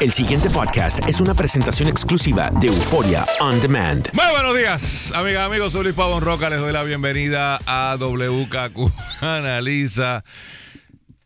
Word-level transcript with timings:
El 0.00 0.10
siguiente 0.10 0.50
podcast 0.50 1.08
es 1.08 1.20
una 1.20 1.34
presentación 1.34 1.88
exclusiva 1.88 2.50
de 2.60 2.66
Euforia 2.66 3.24
On 3.40 3.60
Demand. 3.60 4.08
Muy 4.12 4.30
buenos 4.32 4.56
días, 4.56 5.12
amigas, 5.12 5.46
amigos. 5.46 5.72
Soy 5.72 5.84
Luis 5.84 5.94
Pavón 5.94 6.22
Roca. 6.22 6.50
Les 6.50 6.60
doy 6.60 6.72
la 6.72 6.82
bienvenida 6.82 7.60
a 7.64 7.96
WKQ 7.96 8.90
Analiza. 9.22 10.24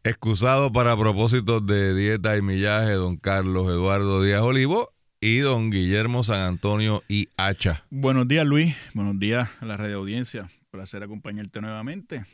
Excusado 0.05 0.71
para 0.71 0.97
propósitos 0.97 1.65
de 1.67 1.95
dieta 1.95 2.37
y 2.37 2.43
millaje, 2.43 2.93
don 2.93 3.17
Carlos 3.17 3.69
Eduardo 3.69 4.23
Díaz 4.23 4.43
Olivo 4.43 4.93
y 5.21 5.39
don 5.39 5.71
Guillermo 5.71 6.23
San 6.23 6.41
Antonio 6.41 7.03
y 7.09 7.31
Hacha. 7.37 7.85
Buenos 7.91 8.29
días, 8.29 8.47
Luis. 8.47 8.77
Buenos 8.93 9.19
días 9.19 9.49
a 9.61 9.65
la 9.65 9.79
radio 9.79 9.97
audiencia. 9.97 10.51
Placer 10.71 11.03
acompañarte 11.03 11.61
nuevamente. 11.63 12.27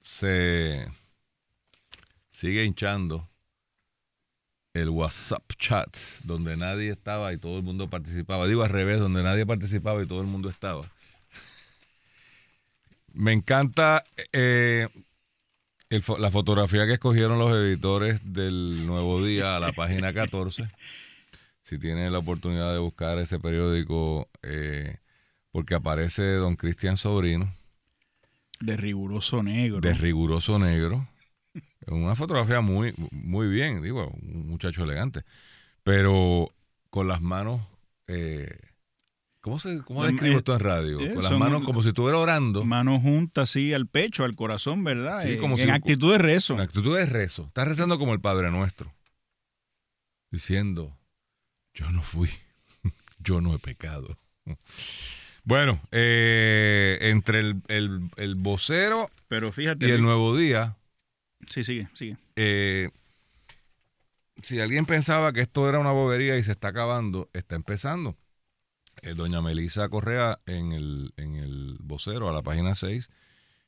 Se 0.00 0.86
sigue 2.32 2.64
hinchando 2.64 3.31
el 4.74 4.88
WhatsApp 4.88 5.42
chat 5.58 5.96
donde 6.24 6.56
nadie 6.56 6.90
estaba 6.90 7.32
y 7.32 7.38
todo 7.38 7.58
el 7.58 7.62
mundo 7.62 7.90
participaba. 7.90 8.46
Digo 8.46 8.62
al 8.62 8.70
revés, 8.70 8.98
donde 9.00 9.22
nadie 9.22 9.44
participaba 9.46 10.02
y 10.02 10.06
todo 10.06 10.20
el 10.20 10.26
mundo 10.26 10.48
estaba. 10.48 10.90
Me 13.12 13.32
encanta 13.32 14.04
eh, 14.32 14.88
el 15.90 16.02
la 16.18 16.30
fotografía 16.30 16.86
que 16.86 16.94
escogieron 16.94 17.38
los 17.38 17.54
editores 17.54 18.20
del 18.24 18.86
Nuevo 18.86 19.22
Día 19.22 19.56
a 19.56 19.60
la 19.60 19.72
página 19.72 20.14
14. 20.14 20.68
Si 21.62 21.78
tienen 21.78 22.10
la 22.12 22.18
oportunidad 22.18 22.72
de 22.72 22.78
buscar 22.78 23.18
ese 23.18 23.38
periódico, 23.38 24.28
eh, 24.42 24.96
porque 25.50 25.74
aparece 25.74 26.22
don 26.34 26.56
Cristian 26.56 26.96
Sobrino, 26.96 27.54
De 28.60 28.76
riguroso 28.76 29.42
negro. 29.42 29.80
de 29.80 29.92
riguroso 29.94 30.58
negro. 30.58 31.06
Una 31.88 32.14
fotografía 32.14 32.60
muy, 32.60 32.94
muy 33.10 33.48
bien, 33.48 33.82
digo, 33.82 34.08
un 34.22 34.48
muchacho 34.48 34.84
elegante. 34.84 35.22
Pero 35.82 36.50
con 36.90 37.08
las 37.08 37.20
manos. 37.20 37.60
eh, 38.06 38.48
¿Cómo, 39.40 39.58
se, 39.58 39.82
cómo 39.82 40.04
describo 40.04 40.36
eh, 40.36 40.38
esto 40.38 40.54
en 40.54 40.60
radio? 40.60 41.00
eh, 41.00 41.14
con 41.14 41.24
las 41.24 41.32
manos 41.32 41.64
como 41.64 41.82
si 41.82 41.88
estuviera 41.88 42.16
orando. 42.18 42.64
Manos 42.64 43.02
juntas, 43.02 43.50
así, 43.50 43.72
al 43.72 43.88
pecho, 43.88 44.22
al 44.24 44.36
corazón, 44.36 44.84
¿verdad? 44.84 45.22
Sí, 45.26 45.36
como 45.38 45.58
en 45.58 45.64
si- 45.64 45.70
actitud 45.70 46.12
de 46.12 46.18
rezo. 46.18 46.54
En 46.54 46.60
actitud 46.60 46.96
de 46.96 47.06
rezo. 47.06 47.46
Está 47.46 47.64
rezando 47.64 47.98
como 47.98 48.12
el 48.12 48.20
Padre 48.20 48.52
Nuestro. 48.52 48.92
Diciendo, 50.30 50.96
yo 51.74 51.90
no 51.90 52.02
fui, 52.02 52.30
yo 53.18 53.40
no 53.40 53.54
he 53.54 53.58
pecado. 53.58 54.16
Bueno, 55.44 55.80
eh, 55.90 56.98
entre 57.02 57.40
el, 57.40 57.62
el, 57.68 58.00
el 58.16 58.34
vocero 58.36 59.10
Pero 59.28 59.50
fíjate. 59.52 59.88
y 59.88 59.90
el 59.90 60.02
nuevo 60.02 60.36
día, 60.36 60.76
Sí, 61.48 61.64
sigue, 61.64 61.88
sigue. 61.94 62.16
eh, 62.36 62.88
si 64.42 64.60
alguien 64.60 64.86
pensaba 64.86 65.32
que 65.32 65.40
esto 65.40 65.68
era 65.68 65.78
una 65.78 65.92
bobería 65.92 66.36
y 66.36 66.42
se 66.42 66.52
está 66.52 66.68
acabando, 66.68 67.28
está 67.32 67.54
empezando. 67.54 68.16
Eh, 69.02 69.14
doña 69.14 69.40
Melisa 69.40 69.88
Correa 69.88 70.38
en 70.46 70.72
el, 70.72 71.12
en 71.16 71.36
el 71.36 71.76
vocero 71.80 72.28
a 72.28 72.32
la 72.32 72.42
página 72.42 72.74
6 72.74 73.08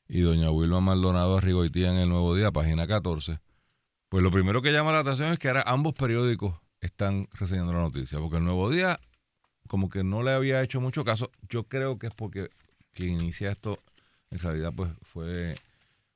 y 0.07 0.21
doña 0.21 0.51
Wilma 0.51 0.81
Maldonado 0.81 1.37
Arrigoitía 1.37 1.91
en 1.91 1.97
el 1.97 2.09
Nuevo 2.09 2.35
Día, 2.35 2.51
página 2.51 2.87
14. 2.87 3.39
Pues 4.09 4.23
lo 4.23 4.31
primero 4.31 4.61
que 4.61 4.71
llama 4.71 4.91
la 4.91 4.99
atención 4.99 5.31
es 5.33 5.39
que 5.39 5.47
ahora 5.47 5.63
ambos 5.65 5.93
periódicos 5.93 6.55
están 6.81 7.27
reseñando 7.31 7.73
la 7.73 7.79
noticia, 7.79 8.19
porque 8.19 8.37
el 8.37 8.45
Nuevo 8.45 8.69
Día 8.69 8.99
como 9.67 9.89
que 9.89 10.03
no 10.03 10.21
le 10.21 10.31
había 10.31 10.61
hecho 10.61 10.79
mucho 10.79 11.03
caso. 11.03 11.31
Yo 11.49 11.63
creo 11.63 11.97
que 11.97 12.07
es 12.07 12.13
porque 12.13 12.49
quien 12.91 13.13
inicia 13.21 13.51
esto 13.51 13.79
en 14.29 14.39
realidad 14.39 14.73
pues 14.75 14.91
fue 15.03 15.55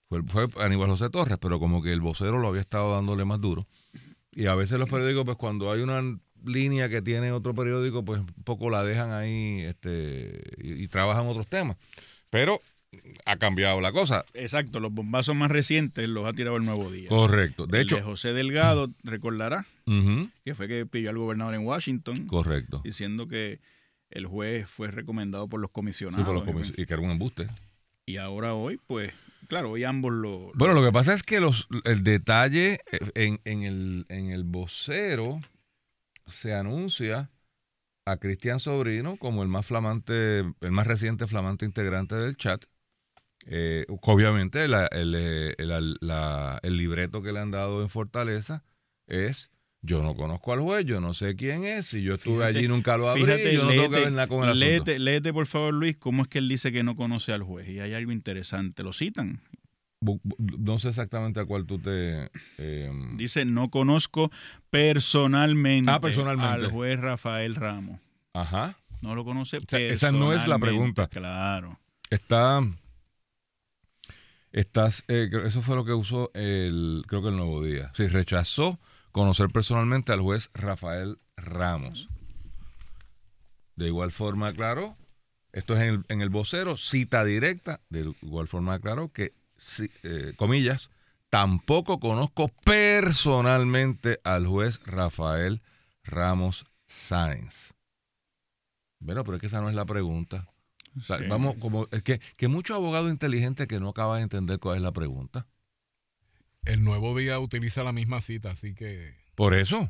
fue, 0.10 0.24
fue 0.28 0.48
Aníbal 0.64 0.90
José 0.90 1.10
Torres, 1.10 1.38
pero 1.40 1.60
como 1.60 1.82
que 1.82 1.94
el 1.94 2.02
vocero 2.02 2.40
lo 2.40 2.48
había 2.48 2.62
estado 2.62 2.94
dándole 2.94 3.26
más 3.26 3.40
duro. 3.40 3.68
Y 4.32 4.46
a 4.48 4.56
veces 4.56 4.80
los 4.80 4.90
periódicos, 4.90 5.26
pues 5.26 5.38
cuando 5.38 5.72
hay 5.72 5.82
una 5.82 6.02
línea 6.46 6.90
que 6.90 7.02
tiene 7.02 7.32
otro 7.32 7.54
periódico, 7.54 8.04
pues 8.06 8.20
un 8.22 8.44
poco 8.44 8.70
la 8.70 8.84
dejan 8.84 9.12
ahí 9.12 9.62
este, 9.62 10.42
y, 10.58 10.84
y 10.84 10.88
trabajan 10.88 11.28
otros 11.28 11.48
temas. 11.48 11.78
Pero 12.30 12.62
ha 13.26 13.36
cambiado 13.38 13.82
la 13.82 13.92
cosa. 13.92 14.26
Exacto, 14.34 14.80
los 14.80 14.92
bombazos 14.92 15.36
más 15.36 15.52
recientes 15.52 16.08
los 16.10 16.26
ha 16.26 16.34
tirado 16.34 16.58
el 16.58 16.66
nuevo 16.66 16.90
día. 16.92 17.10
Correcto. 17.10 17.68
De 17.68 17.78
El 17.80 17.84
hecho, 17.84 18.02
José 18.04 18.34
Delgado 18.34 18.90
recordará 19.04 19.66
que 20.44 20.54
fue 20.56 20.68
que 20.68 20.86
pilló 20.86 21.10
al 21.10 21.18
gobernador 21.18 21.56
en 21.56 21.66
Washington 21.66 22.28
correcto. 22.28 22.82
diciendo 22.84 23.28
que 23.28 23.60
el 24.12 24.26
juez 24.28 24.70
fue 24.70 24.90
recomendado 24.92 25.48
por 25.48 25.60
los 25.60 25.70
Sí, 25.70 25.74
comisionados. 25.74 26.26
por 26.26 26.36
los 26.36 26.44
comis- 26.46 26.74
y 26.78 26.86
que 26.86 26.94
era 26.94 27.02
un 27.02 27.10
embuste. 27.12 27.48
y 28.06 28.18
ahora 28.18 28.54
hoy, 28.54 28.80
pues, 28.88 29.12
claro, 29.50 29.72
hoy 29.72 29.84
ambos 29.84 30.14
lo. 30.14 30.52
Bueno, 30.54 30.74
lo 30.74 30.82
que 30.84 30.94
pasa 30.94 31.14
es 31.14 31.24
que 31.24 31.42
los, 31.42 31.68
el 31.84 32.04
detalle 32.06 32.80
eh, 32.92 33.00
en, 33.16 33.42
en 33.44 33.64
el, 33.64 34.06
en 34.08 34.30
el 34.30 34.46
vocero 34.46 35.42
se 36.28 36.54
anuncia 36.54 37.30
a 38.06 38.18
Cristian 38.18 38.60
Sobrino 38.60 39.18
como 39.18 39.44
el 39.44 39.50
más 39.50 39.66
flamante, 39.66 40.40
el 40.40 40.72
más 40.72 40.88
reciente 40.88 41.28
flamante 41.28 41.66
integrante 41.66 42.16
del 42.16 42.38
chat. 42.38 42.64
Eh, 43.46 43.86
obviamente 43.90 44.66
el, 44.66 44.74
eh, 44.74 45.56
el- 45.58 45.98
el 46.62 46.78
libreto 46.78 47.22
que 47.22 47.32
le 47.34 47.40
han 47.40 47.52
dado 47.52 47.82
en 47.82 47.90
Fortaleza 47.90 48.64
es 49.08 49.50
yo 49.82 50.04
no 50.04 50.14
conozco 50.16 50.52
al 50.54 50.60
juez, 50.60 50.86
yo 50.86 51.00
no 51.00 51.14
sé 51.14 51.36
quién 51.36 51.64
es, 51.64 51.88
si 51.88 52.02
yo 52.04 52.16
estuve 52.16 52.38
Fíjate- 52.46 52.58
allí 52.60 52.68
nunca 52.68 52.98
lo 52.98 53.10
abrí, 53.10 53.24
Fíjate, 53.24 53.54
yo 53.54 53.64
no 53.64 53.70
tengo 53.70 53.84
que 53.84 53.90
léete, 53.90 54.04
ver 54.04 54.12
nada 54.12 54.28
con 54.28 54.38
el 54.44 54.50
asunto. 54.50 54.66
léete, 54.66 55.00
léete, 55.00 55.34
por 55.34 55.46
favor, 55.48 55.74
Luis, 55.74 55.96
cómo 55.98 56.24
es 56.24 56.28
que 56.28 56.40
él 56.40 56.48
dice 56.50 56.72
que 56.72 56.84
no 56.84 56.96
conoce 56.96 57.32
al 57.32 57.44
juez. 57.44 57.70
Y 57.70 57.80
hay 57.80 57.94
algo 57.94 58.12
interesante. 58.12 58.84
Lo 58.84 58.92
citan. 58.94 59.42
No 60.58 60.80
sé 60.80 60.90
exactamente 60.90 61.40
a 61.42 61.46
cuál 61.46 61.66
tú 61.66 61.78
te... 61.80 62.30
eh, 62.58 62.90
Dice, 63.16 63.44
no 63.46 63.70
conozco 63.70 64.32
personalmente, 64.70 65.92
Ah, 65.92 66.00
personalmente. 66.00 66.66
al 66.66 66.72
juez 66.72 67.00
Rafael 67.00 67.56
Ramos. 67.56 68.00
ajá. 68.34 68.78
No 69.02 69.16
lo 69.16 69.24
conoce 69.24 69.60
sea, 69.66 69.80
esa 69.80 70.12
no 70.12 70.34
es 70.34 70.46
la 70.46 70.60
pregunta. 70.60 71.08
Claro. 71.08 71.80
Está. 72.10 72.62
Estás, 74.52 75.06
eh, 75.08 75.30
eso 75.46 75.62
fue 75.62 75.76
lo 75.76 75.86
que 75.86 75.94
usó 75.94 76.32
el, 76.34 77.04
creo 77.08 77.22
que 77.22 77.30
el 77.30 77.38
Nuevo 77.38 77.64
Día. 77.64 77.92
Sí, 77.94 78.08
rechazó 78.08 78.80
conocer 79.12 79.50
personalmente 79.50 80.12
al 80.12 80.22
juez 80.22 80.50
Rafael 80.54 81.20
Ramos. 81.36 82.08
De 83.76 83.88
igual 83.88 84.12
forma 84.12 84.48
aclaró, 84.48 84.98
esto 85.52 85.76
es 85.76 85.82
en 85.82 85.88
el, 85.88 86.06
en 86.10 86.22
el 86.22 86.30
vocero, 86.30 86.78
cita 86.78 87.24
directa, 87.24 87.82
de 87.90 88.14
igual 88.22 88.48
forma 88.48 88.74
aclaró 88.74 89.12
que, 89.12 89.34
eh, 90.04 90.34
comillas, 90.36 90.90
tampoco 91.30 92.00
conozco 92.00 92.50
personalmente 92.64 94.20
al 94.24 94.48
juez 94.48 94.80
Rafael 94.86 95.62
Ramos 96.04 96.66
Sáenz. 96.88 97.74
Bueno, 99.00 99.24
pero 99.24 99.36
es 99.36 99.42
que 99.42 99.48
esa 99.48 99.62
no 99.62 99.70
es 99.70 99.76
la 99.76 99.86
pregunta. 99.86 100.50
O 100.98 101.02
sea, 101.02 101.18
Sí. 101.18 101.28
Vamos, 101.28 101.56
como 101.56 101.88
es 101.92 102.04
que, 102.04 102.20
que 102.36 102.48
muchos 102.48 102.76
abogados 102.76 103.10
inteligentes 103.10 103.68
que 103.68 103.80
no 103.80 103.90
acaban 103.90 104.18
de 104.18 104.24
entender 104.24 104.60
cuál 104.60 104.78
es 104.78 104.82
la 104.84 104.92
pregunta. 104.92 105.48
El 106.66 106.84
nuevo 106.84 107.18
día 107.18 107.40
utiliza 107.40 107.84
la 107.84 107.92
misma 107.92 108.22
cita, 108.22 108.52
así 108.52 108.76
que 108.76 109.16
Por 109.36 109.54
eso, 109.54 109.90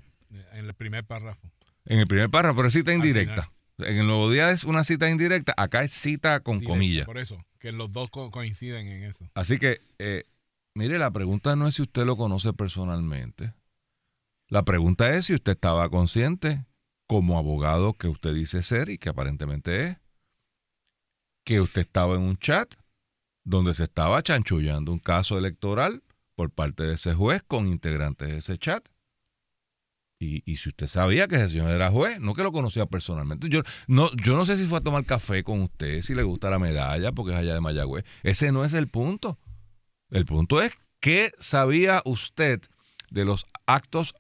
en 0.54 0.66
el 0.66 0.74
primer 0.74 1.06
párrafo. 1.06 1.52
en 1.86 2.00
el 2.00 2.08
primer 2.08 2.30
párrafo, 2.30 2.56
pero 2.58 2.68
es 2.68 2.74
cita 2.74 2.94
indirecta. 2.94 3.52
En 3.80 3.98
el 3.98 4.08
nuevo 4.08 4.30
día 4.30 4.52
es 4.52 4.64
una 4.66 4.84
cita 4.84 5.10
indirecta, 5.10 5.54
acá 5.58 5.84
es 5.84 5.92
cita 5.94 6.42
con 6.42 6.60
Directo, 6.60 6.74
comillas. 6.74 7.06
Por 7.06 7.18
eso, 7.18 7.44
que 7.60 7.72
los 7.72 7.92
dos 7.92 8.10
co- 8.10 8.30
coinciden 8.30 8.88
en 8.88 9.04
eso. 9.04 9.30
Así 9.34 9.58
que, 9.58 9.82
eh, 10.00 10.26
mire, 10.76 11.00
la 11.00 11.12
pregunta 11.12 11.56
no 11.56 11.68
es 11.68 11.76
si 11.76 11.82
usted 11.82 12.06
lo 12.06 12.18
conoce 12.18 12.52
personalmente. 12.54 13.54
La 14.50 14.64
pregunta 14.64 15.12
es 15.14 15.28
si 15.28 15.34
usted 15.34 15.54
estaba 15.54 15.90
consciente, 15.90 16.66
como 17.08 17.38
abogado 17.38 17.94
que 17.94 18.08
usted 18.08 18.34
dice 18.34 18.62
ser 18.64 18.90
y 18.90 18.98
que 18.98 19.10
aparentemente 19.10 19.88
es, 19.88 19.98
que 21.46 21.62
usted 21.62 21.82
estaba 21.82 22.16
en 22.16 22.22
un 22.22 22.38
chat 22.38 22.74
donde 23.46 23.74
se 23.74 23.84
estaba 23.86 24.22
chanchullando 24.22 24.92
un 24.92 25.00
caso 25.00 25.38
electoral 25.38 26.04
por 26.40 26.52
parte 26.52 26.84
de 26.84 26.94
ese 26.94 27.14
juez 27.16 27.44
con 27.46 27.68
integrantes 27.68 28.30
de 28.30 28.38
ese 28.38 28.58
chat. 28.58 28.88
Y, 30.22 30.42
y, 30.50 30.56
si 30.56 30.70
usted 30.70 30.88
sabía 30.88 31.28
que 31.28 31.36
ese 31.36 31.50
señor 31.50 31.70
era 31.70 31.92
juez, 31.92 32.22
no 32.22 32.34
que 32.34 32.44
lo 32.44 32.54
conocía 32.54 32.86
personalmente. 32.86 33.50
Yo 33.50 33.62
no, 33.88 34.10
yo 34.16 34.38
no 34.38 34.46
sé 34.46 34.56
si 34.56 34.66
fue 34.66 34.78
a 34.78 34.82
tomar 34.82 35.04
café 35.04 35.44
con 35.44 35.64
usted, 35.64 36.02
si 36.02 36.16
le 36.16 36.24
gusta 36.24 36.50
la 36.50 36.58
medalla, 36.58 37.12
porque 37.12 37.34
es 37.34 37.40
allá 37.40 37.56
de 37.56 37.60
Mayagüez. 37.60 38.06
Ese 38.24 38.54
no 38.54 38.64
es 38.64 38.72
el 38.72 38.88
punto. 38.88 39.38
El 40.12 40.24
punto 40.24 40.62
es 40.62 40.72
qué 41.02 41.34
sabía 41.40 42.02
usted 42.06 42.62
de 43.10 43.26
los 43.26 43.46
actos 43.66 44.16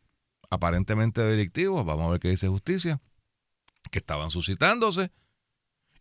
aparentemente 0.49 1.21
delictivos, 1.21 1.85
vamos 1.85 2.05
a 2.05 2.11
ver 2.11 2.19
qué 2.19 2.31
dice 2.31 2.49
justicia, 2.49 2.99
que 3.91 3.99
estaban 3.99 4.29
suscitándose. 4.29 5.09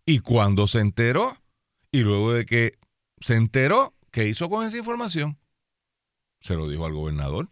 Y 0.04 0.18
cuando 0.18 0.66
se 0.66 0.80
enteró, 0.80 1.40
y 1.92 2.00
luego 2.00 2.32
de 2.32 2.44
que 2.44 2.76
se 3.20 3.36
enteró, 3.36 3.94
¿qué 4.10 4.26
hizo 4.26 4.50
con 4.50 4.66
esa 4.66 4.78
información? 4.78 5.38
Se 6.40 6.54
lo 6.54 6.68
dijo 6.68 6.86
al 6.86 6.92
gobernador, 6.92 7.50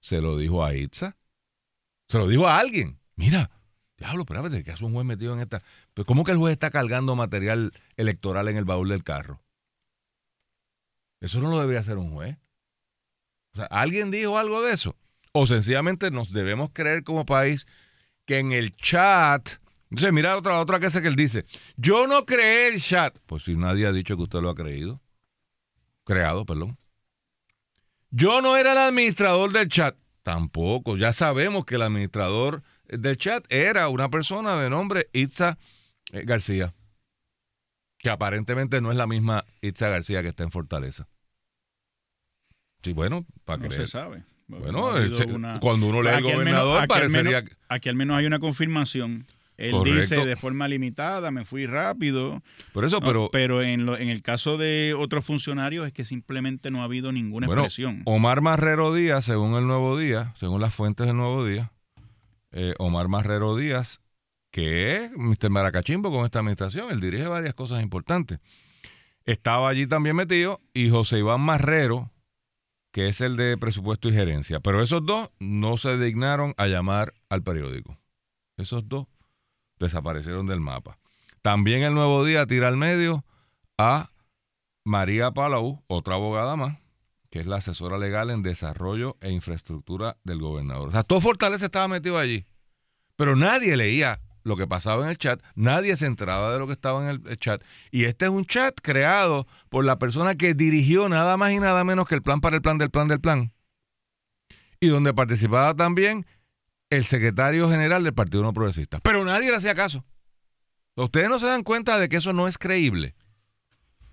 se 0.00 0.20
lo 0.20 0.36
dijo 0.36 0.64
a 0.64 0.74
Itza, 0.74 1.16
se 2.08 2.18
lo 2.18 2.28
dijo 2.28 2.46
a 2.46 2.58
alguien. 2.58 2.98
Mira, 3.16 3.50
diablo, 3.96 4.22
espérate, 4.22 4.64
que 4.64 4.72
hace 4.72 4.84
un 4.84 4.92
juez 4.92 5.06
metido 5.06 5.34
en 5.34 5.40
esta. 5.40 5.62
Pero 5.94 6.06
¿cómo 6.06 6.24
que 6.24 6.32
el 6.32 6.38
juez 6.38 6.52
está 6.52 6.70
cargando 6.70 7.16
material 7.16 7.72
electoral 7.96 8.48
en 8.48 8.56
el 8.56 8.64
baúl 8.64 8.88
del 8.88 9.04
carro? 9.04 9.42
Eso 11.20 11.40
no 11.40 11.50
lo 11.50 11.60
debería 11.60 11.80
hacer 11.80 11.98
un 11.98 12.10
juez. 12.12 12.36
O 13.52 13.56
sea, 13.56 13.66
¿alguien 13.66 14.10
dijo 14.10 14.38
algo 14.38 14.62
de 14.62 14.72
eso? 14.72 14.96
O 15.32 15.46
sencillamente 15.46 16.10
nos 16.10 16.32
debemos 16.32 16.70
creer 16.72 17.04
como 17.04 17.24
país 17.24 17.66
que 18.26 18.38
en 18.38 18.52
el 18.52 18.74
chat. 18.76 19.48
Entonces, 19.90 20.12
mira 20.12 20.36
otra, 20.36 20.60
otra 20.60 20.80
que 20.80 20.86
él 20.86 21.16
dice. 21.16 21.44
Yo 21.76 22.06
no 22.06 22.24
creé 22.24 22.68
el 22.68 22.80
chat. 22.80 23.18
Pues 23.26 23.44
si 23.44 23.56
nadie 23.56 23.86
ha 23.86 23.92
dicho 23.92 24.16
que 24.16 24.22
usted 24.22 24.40
lo 24.40 24.50
ha 24.50 24.54
creído. 24.54 25.00
Creado, 26.04 26.44
perdón. 26.44 26.76
Yo 28.14 28.42
no 28.42 28.56
era 28.56 28.72
el 28.72 28.78
administrador 28.78 29.52
del 29.52 29.68
chat. 29.68 29.96
Tampoco. 30.22 30.96
Ya 30.96 31.12
sabemos 31.12 31.64
que 31.64 31.74
el 31.76 31.82
administrador 31.82 32.62
del 32.86 33.16
chat 33.16 33.44
era 33.50 33.88
una 33.88 34.08
persona 34.10 34.60
de 34.60 34.70
nombre 34.70 35.08
Itza 35.12 35.58
eh, 36.12 36.22
García. 36.24 36.74
Que 37.98 38.10
aparentemente 38.10 38.80
no 38.80 38.90
es 38.90 38.96
la 38.96 39.06
misma 39.06 39.44
Itza 39.62 39.88
García 39.88 40.22
que 40.22 40.28
está 40.28 40.42
en 40.44 40.50
Fortaleza. 40.50 41.08
Sí, 42.82 42.92
bueno, 42.92 43.24
para 43.44 43.58
No 43.62 43.68
creer. 43.68 43.86
se 43.86 43.92
sabe. 43.92 44.24
Bueno, 44.48 44.72
No 44.72 45.34
una- 45.34 45.60
cuando 45.60 45.86
uno 45.86 46.02
lee 46.02 46.08
al 46.10 46.16
menos- 46.22 46.32
gobernador, 46.32 46.86
parecería. 46.88 47.40
menos- 47.42 47.56
Aquí 47.68 47.88
al 47.88 47.94
menos 47.96 48.16
hay 48.18 48.26
una 48.26 48.38
confirmación. 48.40 49.26
Él 49.62 49.70
Correcto. 49.72 50.00
dice 50.00 50.26
de 50.26 50.36
forma 50.36 50.66
limitada, 50.68 51.30
me 51.30 51.44
fui 51.44 51.66
rápido. 51.66 52.42
Por 52.72 52.84
eso, 52.84 53.00
No, 53.00 53.06
pero. 53.06 53.28
pero 53.30 53.62
en, 53.62 53.86
lo- 53.86 53.96
en 53.96 54.08
el 54.08 54.22
caso 54.22 54.56
de 54.56 54.94
otros 54.98 55.24
funcionarios 55.24 55.86
es 55.86 55.92
que 55.92 56.04
simplemente 56.04 56.70
no 56.70 56.80
ha 56.82 56.84
habido 56.84 57.12
ninguna 57.12 57.46
Bueno, 57.46 57.62
expresión. 57.62 58.02
Omar 58.06 58.40
Marrero 58.40 58.92
Díaz, 58.92 59.24
según 59.24 59.54
el 59.54 59.66
Nuevo 59.66 59.96
Día, 59.98 60.34
según 60.38 60.60
las 60.60 60.74
fuentes 60.74 61.06
del 61.06 61.16
Nuevo 61.16 61.44
Día, 61.46 61.70
eh, 62.50 62.74
Omar 62.78 63.08
Marrero 63.08 63.56
Díaz, 63.56 64.00
que 64.50 64.96
es 64.96 65.10
Mr. 65.16 65.48
Maracachimbo 65.50 66.10
con 66.10 66.24
esta 66.24 66.40
administración, 66.40 66.90
él 66.90 67.00
dirige 67.00 67.26
varias 67.28 67.54
cosas 67.54 67.82
importantes. 67.82 68.40
Estaba 69.24 69.68
allí 69.68 69.86
también 69.86 70.16
metido 70.16 70.60
y 70.74 70.90
José 70.90 71.18
Iván 71.20 71.40
Marrero, 71.40 72.10
que 72.92 73.08
es 73.08 73.20
el 73.20 73.36
de 73.36 73.56
presupuesto 73.56 74.08
y 74.08 74.12
gerencia. 74.12 74.60
Pero 74.60 74.82
esos 74.82 75.06
dos 75.06 75.30
no 75.38 75.78
se 75.78 75.96
dignaron 75.96 76.52
a 76.56 76.66
llamar 76.66 77.14
al 77.30 77.42
periódico. 77.42 77.96
Esos 78.58 78.86
dos 78.88 79.06
desaparecieron 79.82 80.46
del 80.46 80.60
mapa. 80.60 80.98
También 81.42 81.82
el 81.82 81.94
Nuevo 81.94 82.24
Día 82.24 82.46
tira 82.46 82.68
al 82.68 82.76
medio 82.76 83.24
a 83.76 84.10
María 84.84 85.32
Palau, 85.32 85.82
otra 85.88 86.14
abogada 86.14 86.56
más, 86.56 86.78
que 87.30 87.40
es 87.40 87.46
la 87.46 87.56
asesora 87.56 87.98
legal 87.98 88.30
en 88.30 88.42
desarrollo 88.42 89.16
e 89.20 89.30
infraestructura 89.30 90.16
del 90.24 90.38
gobernador. 90.38 90.88
O 90.88 90.92
sea, 90.92 91.02
todo 91.02 91.20
Fortaleza 91.20 91.66
estaba 91.66 91.88
metido 91.88 92.18
allí. 92.18 92.46
Pero 93.16 93.36
nadie 93.36 93.76
leía 93.76 94.20
lo 94.44 94.56
que 94.56 94.66
pasaba 94.66 95.04
en 95.04 95.10
el 95.10 95.18
chat, 95.18 95.40
nadie 95.54 95.96
se 95.96 96.06
enteraba 96.06 96.52
de 96.52 96.58
lo 96.58 96.66
que 96.66 96.72
estaba 96.72 97.08
en 97.08 97.22
el 97.26 97.38
chat. 97.38 97.62
Y 97.90 98.04
este 98.04 98.26
es 98.26 98.30
un 98.30 98.44
chat 98.44 98.74
creado 98.82 99.46
por 99.68 99.84
la 99.84 99.98
persona 99.98 100.34
que 100.34 100.54
dirigió 100.54 101.08
nada 101.08 101.36
más 101.36 101.52
y 101.52 101.60
nada 101.60 101.84
menos 101.84 102.08
que 102.08 102.14
el 102.14 102.22
plan 102.22 102.40
para 102.40 102.56
el 102.56 102.62
plan 102.62 102.78
del 102.78 102.90
plan 102.90 103.08
del 103.08 103.20
plan. 103.20 103.52
Y 104.80 104.88
donde 104.88 105.14
participaba 105.14 105.74
también 105.74 106.26
el 106.92 107.04
secretario 107.04 107.70
general 107.70 108.04
del 108.04 108.12
Partido 108.12 108.42
No 108.42 108.52
Progresista. 108.52 109.00
Pero 109.00 109.24
nadie 109.24 109.50
le 109.50 109.56
hacía 109.56 109.74
caso. 109.74 110.04
Ustedes 110.94 111.30
no 111.30 111.38
se 111.38 111.46
dan 111.46 111.62
cuenta 111.62 111.98
de 111.98 112.10
que 112.10 112.16
eso 112.16 112.34
no 112.34 112.46
es 112.46 112.58
creíble. 112.58 113.14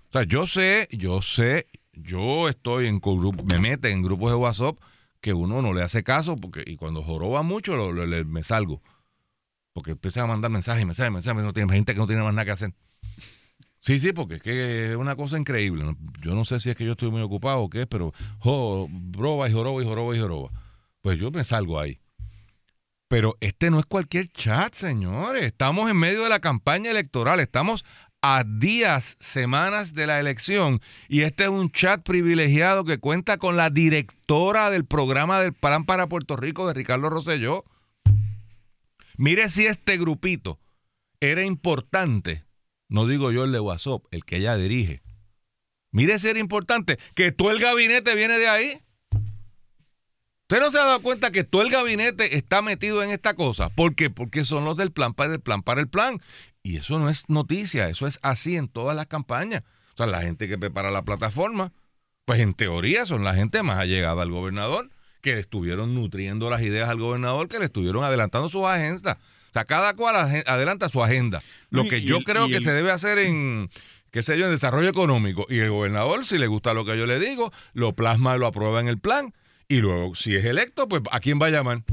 O 0.08 0.12
sea, 0.12 0.22
yo 0.22 0.46
sé, 0.46 0.88
yo 0.90 1.20
sé, 1.20 1.66
yo 1.92 2.48
estoy 2.48 2.86
en 2.86 2.98
grupo- 3.00 3.44
me 3.44 3.58
meten 3.58 3.92
en 3.92 4.02
grupos 4.02 4.30
de 4.30 4.36
WhatsApp 4.36 4.78
que 5.20 5.34
uno 5.34 5.60
no 5.60 5.74
le 5.74 5.82
hace 5.82 6.02
caso 6.02 6.36
porque 6.36 6.64
y 6.66 6.76
cuando 6.76 7.02
joroba 7.02 7.42
mucho 7.42 7.74
me 8.26 8.42
salgo. 8.42 8.80
Porque 9.74 9.90
empiezan 9.90 10.24
a 10.24 10.28
mandar 10.28 10.50
mensajes, 10.50 10.86
mensajes, 10.86 11.12
mensajes, 11.12 11.42
no 11.42 11.52
tiene 11.52 11.72
gente 11.72 11.92
que 11.92 11.98
no 12.00 12.06
tiene 12.06 12.22
más 12.22 12.32
nada 12.32 12.46
que 12.46 12.50
hacer. 12.52 12.72
Sí, 13.80 14.00
sí, 14.00 14.12
porque 14.12 14.36
es 14.36 14.42
que 14.42 14.90
es 14.92 14.96
una 14.96 15.16
cosa 15.16 15.38
increíble. 15.38 15.84
Yo 16.22 16.34
no 16.34 16.46
sé 16.46 16.58
si 16.60 16.70
es 16.70 16.76
que 16.76 16.86
yo 16.86 16.92
estoy 16.92 17.10
muy 17.10 17.20
ocupado 17.20 17.60
o 17.60 17.68
qué, 17.68 17.86
pero 17.86 18.12
jo, 18.38 18.88
joroba 19.14 19.48
y 19.50 19.52
joroba 19.52 19.82
y 19.82 19.84
joroba 19.86 20.16
y 20.16 20.20
joroba. 20.20 20.50
Pues 21.02 21.18
yo 21.18 21.30
me 21.30 21.44
salgo 21.44 21.78
ahí. 21.78 21.99
Pero 23.10 23.36
este 23.40 23.72
no 23.72 23.80
es 23.80 23.86
cualquier 23.86 24.28
chat, 24.28 24.72
señores. 24.72 25.42
Estamos 25.42 25.90
en 25.90 25.96
medio 25.96 26.22
de 26.22 26.28
la 26.28 26.38
campaña 26.38 26.92
electoral. 26.92 27.40
Estamos 27.40 27.84
a 28.22 28.44
días, 28.46 29.16
semanas 29.18 29.94
de 29.94 30.06
la 30.06 30.20
elección. 30.20 30.80
Y 31.08 31.22
este 31.22 31.42
es 31.42 31.48
un 31.48 31.72
chat 31.72 32.04
privilegiado 32.04 32.84
que 32.84 32.98
cuenta 32.98 33.36
con 33.38 33.56
la 33.56 33.68
directora 33.68 34.70
del 34.70 34.84
programa 34.84 35.40
del 35.40 35.54
Plan 35.54 35.86
para 35.86 36.06
Puerto 36.06 36.36
Rico 36.36 36.68
de 36.68 36.74
Ricardo 36.74 37.10
Rosselló. 37.10 37.64
Mire 39.16 39.50
si 39.50 39.66
este 39.66 39.98
grupito 39.98 40.60
era 41.18 41.44
importante. 41.44 42.44
No 42.88 43.08
digo 43.08 43.32
yo 43.32 43.42
el 43.42 43.50
de 43.50 43.58
WhatsApp, 43.58 44.04
el 44.12 44.24
que 44.24 44.36
ella 44.36 44.56
dirige. 44.56 45.02
Mire 45.90 46.20
si 46.20 46.28
era 46.28 46.38
importante 46.38 46.96
que 47.16 47.32
todo 47.32 47.50
el 47.50 47.58
gabinete 47.58 48.14
viene 48.14 48.38
de 48.38 48.46
ahí. 48.46 48.80
¿Usted 50.50 50.64
no 50.64 50.72
se 50.72 50.80
ha 50.80 50.84
dado 50.84 51.00
cuenta 51.00 51.30
que 51.30 51.44
todo 51.44 51.62
el 51.62 51.70
gabinete 51.70 52.36
está 52.36 52.60
metido 52.60 53.04
en 53.04 53.10
esta 53.10 53.34
cosa? 53.34 53.68
¿Por 53.68 53.94
qué? 53.94 54.10
Porque 54.10 54.44
son 54.44 54.64
los 54.64 54.76
del 54.76 54.90
plan 54.90 55.14
para 55.14 55.32
el 55.32 55.38
plan 55.38 55.62
para 55.62 55.80
el 55.80 55.86
plan. 55.86 56.20
Y 56.64 56.78
eso 56.78 56.98
no 56.98 57.08
es 57.08 57.28
noticia, 57.28 57.88
eso 57.88 58.08
es 58.08 58.18
así 58.22 58.56
en 58.56 58.66
todas 58.66 58.96
las 58.96 59.06
campañas. 59.06 59.62
O 59.94 59.96
sea, 59.96 60.06
la 60.06 60.22
gente 60.22 60.48
que 60.48 60.58
prepara 60.58 60.90
la 60.90 61.02
plataforma, 61.02 61.70
pues 62.24 62.40
en 62.40 62.54
teoría 62.54 63.06
son 63.06 63.22
la 63.22 63.36
gente 63.36 63.62
más 63.62 63.78
allegada 63.78 64.22
al 64.22 64.32
gobernador, 64.32 64.90
que 65.20 65.34
le 65.34 65.40
estuvieron 65.40 65.94
nutriendo 65.94 66.50
las 66.50 66.62
ideas 66.62 66.88
al 66.88 66.98
gobernador, 66.98 67.46
que 67.46 67.60
le 67.60 67.66
estuvieron 67.66 68.02
adelantando 68.02 68.48
sus 68.48 68.64
agendas. 68.64 69.18
O 69.50 69.52
sea, 69.52 69.64
cada 69.66 69.94
cual 69.94 70.16
adelanta 70.16 70.88
su 70.88 71.00
agenda. 71.00 71.44
Lo 71.70 71.84
que 71.84 72.02
yo 72.02 72.24
creo 72.24 72.48
que 72.48 72.60
se 72.60 72.72
debe 72.72 72.90
hacer 72.90 73.18
en, 73.18 73.70
qué 74.10 74.22
sé 74.22 74.36
yo, 74.36 74.46
en 74.46 74.50
desarrollo 74.50 74.88
económico. 74.88 75.46
Y 75.48 75.60
el 75.60 75.70
gobernador, 75.70 76.26
si 76.26 76.38
le 76.38 76.48
gusta 76.48 76.74
lo 76.74 76.84
que 76.84 76.98
yo 76.98 77.06
le 77.06 77.20
digo, 77.20 77.52
lo 77.72 77.92
plasma 77.92 78.34
y 78.34 78.40
lo 78.40 78.48
aprueba 78.48 78.80
en 78.80 78.88
el 78.88 78.98
plan. 78.98 79.32
Y 79.70 79.80
luego, 79.80 80.16
si 80.16 80.34
es 80.34 80.44
electo, 80.44 80.88
pues 80.88 81.00
¿a 81.12 81.20
quién 81.20 81.40
va 81.40 81.46
a 81.46 81.50
llamar? 81.50 81.84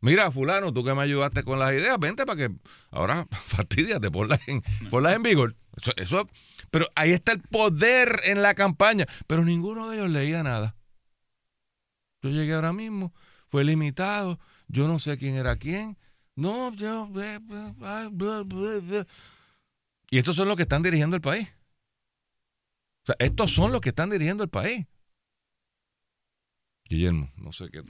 Mira, 0.00 0.32
fulano, 0.32 0.72
tú 0.72 0.82
que 0.82 0.92
me 0.92 1.02
ayudaste 1.02 1.44
con 1.44 1.60
las 1.60 1.72
ideas, 1.72 1.96
vente 2.00 2.26
para 2.26 2.36
que 2.36 2.52
ahora 2.90 3.28
fastidiate, 3.46 4.10
ponlas 4.10 4.40
en, 4.48 4.60
en 4.90 5.22
vigor. 5.22 5.54
Eso, 5.80 5.92
eso- 5.96 6.28
pero 6.72 6.88
ahí 6.96 7.12
está 7.12 7.30
el 7.30 7.40
poder 7.40 8.22
en 8.24 8.42
la 8.42 8.56
campaña. 8.56 9.06
Pero 9.28 9.44
ninguno 9.44 9.88
de 9.88 9.98
ellos 9.98 10.10
leía 10.10 10.42
nada. 10.42 10.74
Yo 12.22 12.30
llegué 12.30 12.54
ahora 12.54 12.72
mismo, 12.72 13.14
fue 13.48 13.62
limitado, 13.62 14.40
yo 14.66 14.88
no 14.88 14.98
sé 14.98 15.16
quién 15.16 15.36
era 15.36 15.54
quién. 15.54 15.96
No, 16.34 16.74
yo... 16.74 17.06
bla, 17.06 17.38
bla. 17.38 19.06
Y 20.10 20.18
estos 20.18 20.34
son 20.34 20.48
los 20.48 20.56
que 20.56 20.62
están 20.62 20.82
dirigiendo 20.82 21.14
el 21.14 21.22
país. 21.22 21.46
O 23.04 23.06
sea, 23.06 23.16
estos 23.20 23.52
son 23.52 23.70
los 23.70 23.80
que 23.80 23.90
están 23.90 24.10
dirigiendo 24.10 24.42
el 24.42 24.50
país. 24.50 24.86
Guillermo, 26.92 27.30
no 27.38 27.52
sé 27.52 27.70
qué 27.70 27.82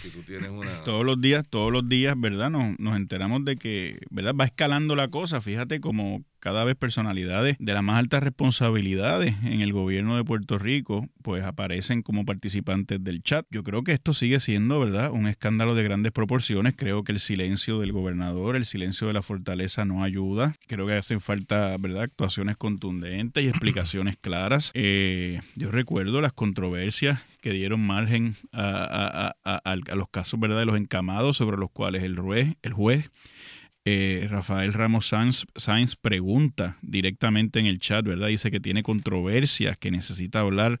si 0.00 0.10
tú 0.10 0.22
tienes 0.22 0.48
una... 0.48 0.80
Todos 0.82 1.04
los 1.04 1.20
días, 1.20 1.44
todos 1.48 1.72
los 1.72 1.88
días, 1.88 2.14
¿verdad? 2.16 2.50
Nos, 2.50 2.78
nos 2.78 2.96
enteramos 2.96 3.44
de 3.44 3.56
que, 3.56 3.98
¿verdad? 4.10 4.34
Va 4.38 4.44
escalando 4.44 4.94
la 4.94 5.08
cosa. 5.08 5.40
Fíjate 5.40 5.80
como 5.80 6.24
cada 6.44 6.62
vez 6.64 6.76
personalidades 6.76 7.56
de 7.58 7.72
las 7.72 7.82
más 7.82 7.98
altas 7.98 8.22
responsabilidades 8.22 9.34
en 9.44 9.62
el 9.62 9.72
gobierno 9.72 10.14
de 10.16 10.24
Puerto 10.24 10.58
Rico, 10.58 11.08
pues 11.22 11.42
aparecen 11.42 12.02
como 12.02 12.26
participantes 12.26 13.02
del 13.02 13.22
chat. 13.22 13.46
Yo 13.50 13.62
creo 13.62 13.82
que 13.82 13.92
esto 13.92 14.12
sigue 14.12 14.40
siendo, 14.40 14.78
¿verdad?, 14.78 15.10
un 15.10 15.26
escándalo 15.26 15.74
de 15.74 15.82
grandes 15.84 16.12
proporciones. 16.12 16.74
Creo 16.76 17.02
que 17.02 17.12
el 17.12 17.18
silencio 17.20 17.80
del 17.80 17.92
gobernador, 17.92 18.56
el 18.56 18.66
silencio 18.66 19.06
de 19.06 19.14
la 19.14 19.22
fortaleza 19.22 19.86
no 19.86 20.04
ayuda. 20.04 20.54
Creo 20.66 20.86
que 20.86 20.92
hacen 20.92 21.22
falta, 21.22 21.74
¿verdad?, 21.80 22.02
actuaciones 22.02 22.58
contundentes 22.58 23.42
y 23.42 23.48
explicaciones 23.48 24.16
claras. 24.20 24.70
Eh, 24.74 25.40
yo 25.56 25.70
recuerdo 25.70 26.20
las 26.20 26.34
controversias 26.34 27.22
que 27.40 27.52
dieron 27.52 27.80
margen 27.86 28.36
a, 28.52 29.34
a- 29.44 29.54
a- 29.54 29.72
a- 29.72 29.94
los 29.96 30.10
casos, 30.10 30.38
¿verdad?, 30.38 30.58
de 30.58 30.66
los 30.66 30.76
encamados 30.76 31.38
sobre 31.38 31.56
los 31.56 31.70
cuales 31.70 32.02
el 32.02 32.18
juez, 32.18 32.54
el 32.62 32.74
juez 32.74 33.10
eh, 33.84 34.26
Rafael 34.30 34.72
Ramos 34.72 35.12
Sáenz 35.56 35.96
pregunta 35.96 36.78
directamente 36.82 37.58
en 37.60 37.66
el 37.66 37.78
chat, 37.80 38.04
¿verdad? 38.04 38.28
Dice 38.28 38.50
que 38.50 38.60
tiene 38.60 38.82
controversias, 38.82 39.76
que 39.76 39.90
necesita 39.90 40.40
hablar 40.40 40.80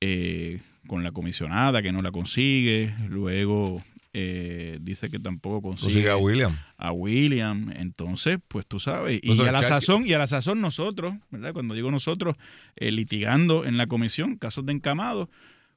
eh, 0.00 0.60
con 0.86 1.04
la 1.04 1.12
comisionada, 1.12 1.82
que 1.82 1.92
no 1.92 2.02
la 2.02 2.10
consigue. 2.10 2.94
Luego 3.08 3.82
eh, 4.14 4.78
dice 4.80 5.10
que 5.10 5.18
tampoco 5.18 5.62
consigue 5.62 5.92
Consigue 5.92 6.10
a 6.10 6.16
William. 6.16 6.58
a 6.76 6.92
William. 6.92 7.72
Entonces, 7.76 8.38
pues 8.48 8.66
tú 8.66 8.80
sabes. 8.80 9.20
Y 9.22 9.34
Pues, 9.34 9.40
a 9.40 9.52
la 9.52 9.62
sazón, 9.62 10.06
y 10.06 10.12
a 10.12 10.18
la 10.18 10.26
sazón 10.26 10.60
nosotros, 10.60 11.14
¿verdad? 11.30 11.52
Cuando 11.52 11.74
digo 11.74 11.90
nosotros, 11.90 12.36
eh, 12.76 12.90
litigando 12.90 13.64
en 13.64 13.76
la 13.76 13.86
comisión 13.86 14.36
casos 14.36 14.66
de 14.66 14.72
encamado 14.72 15.30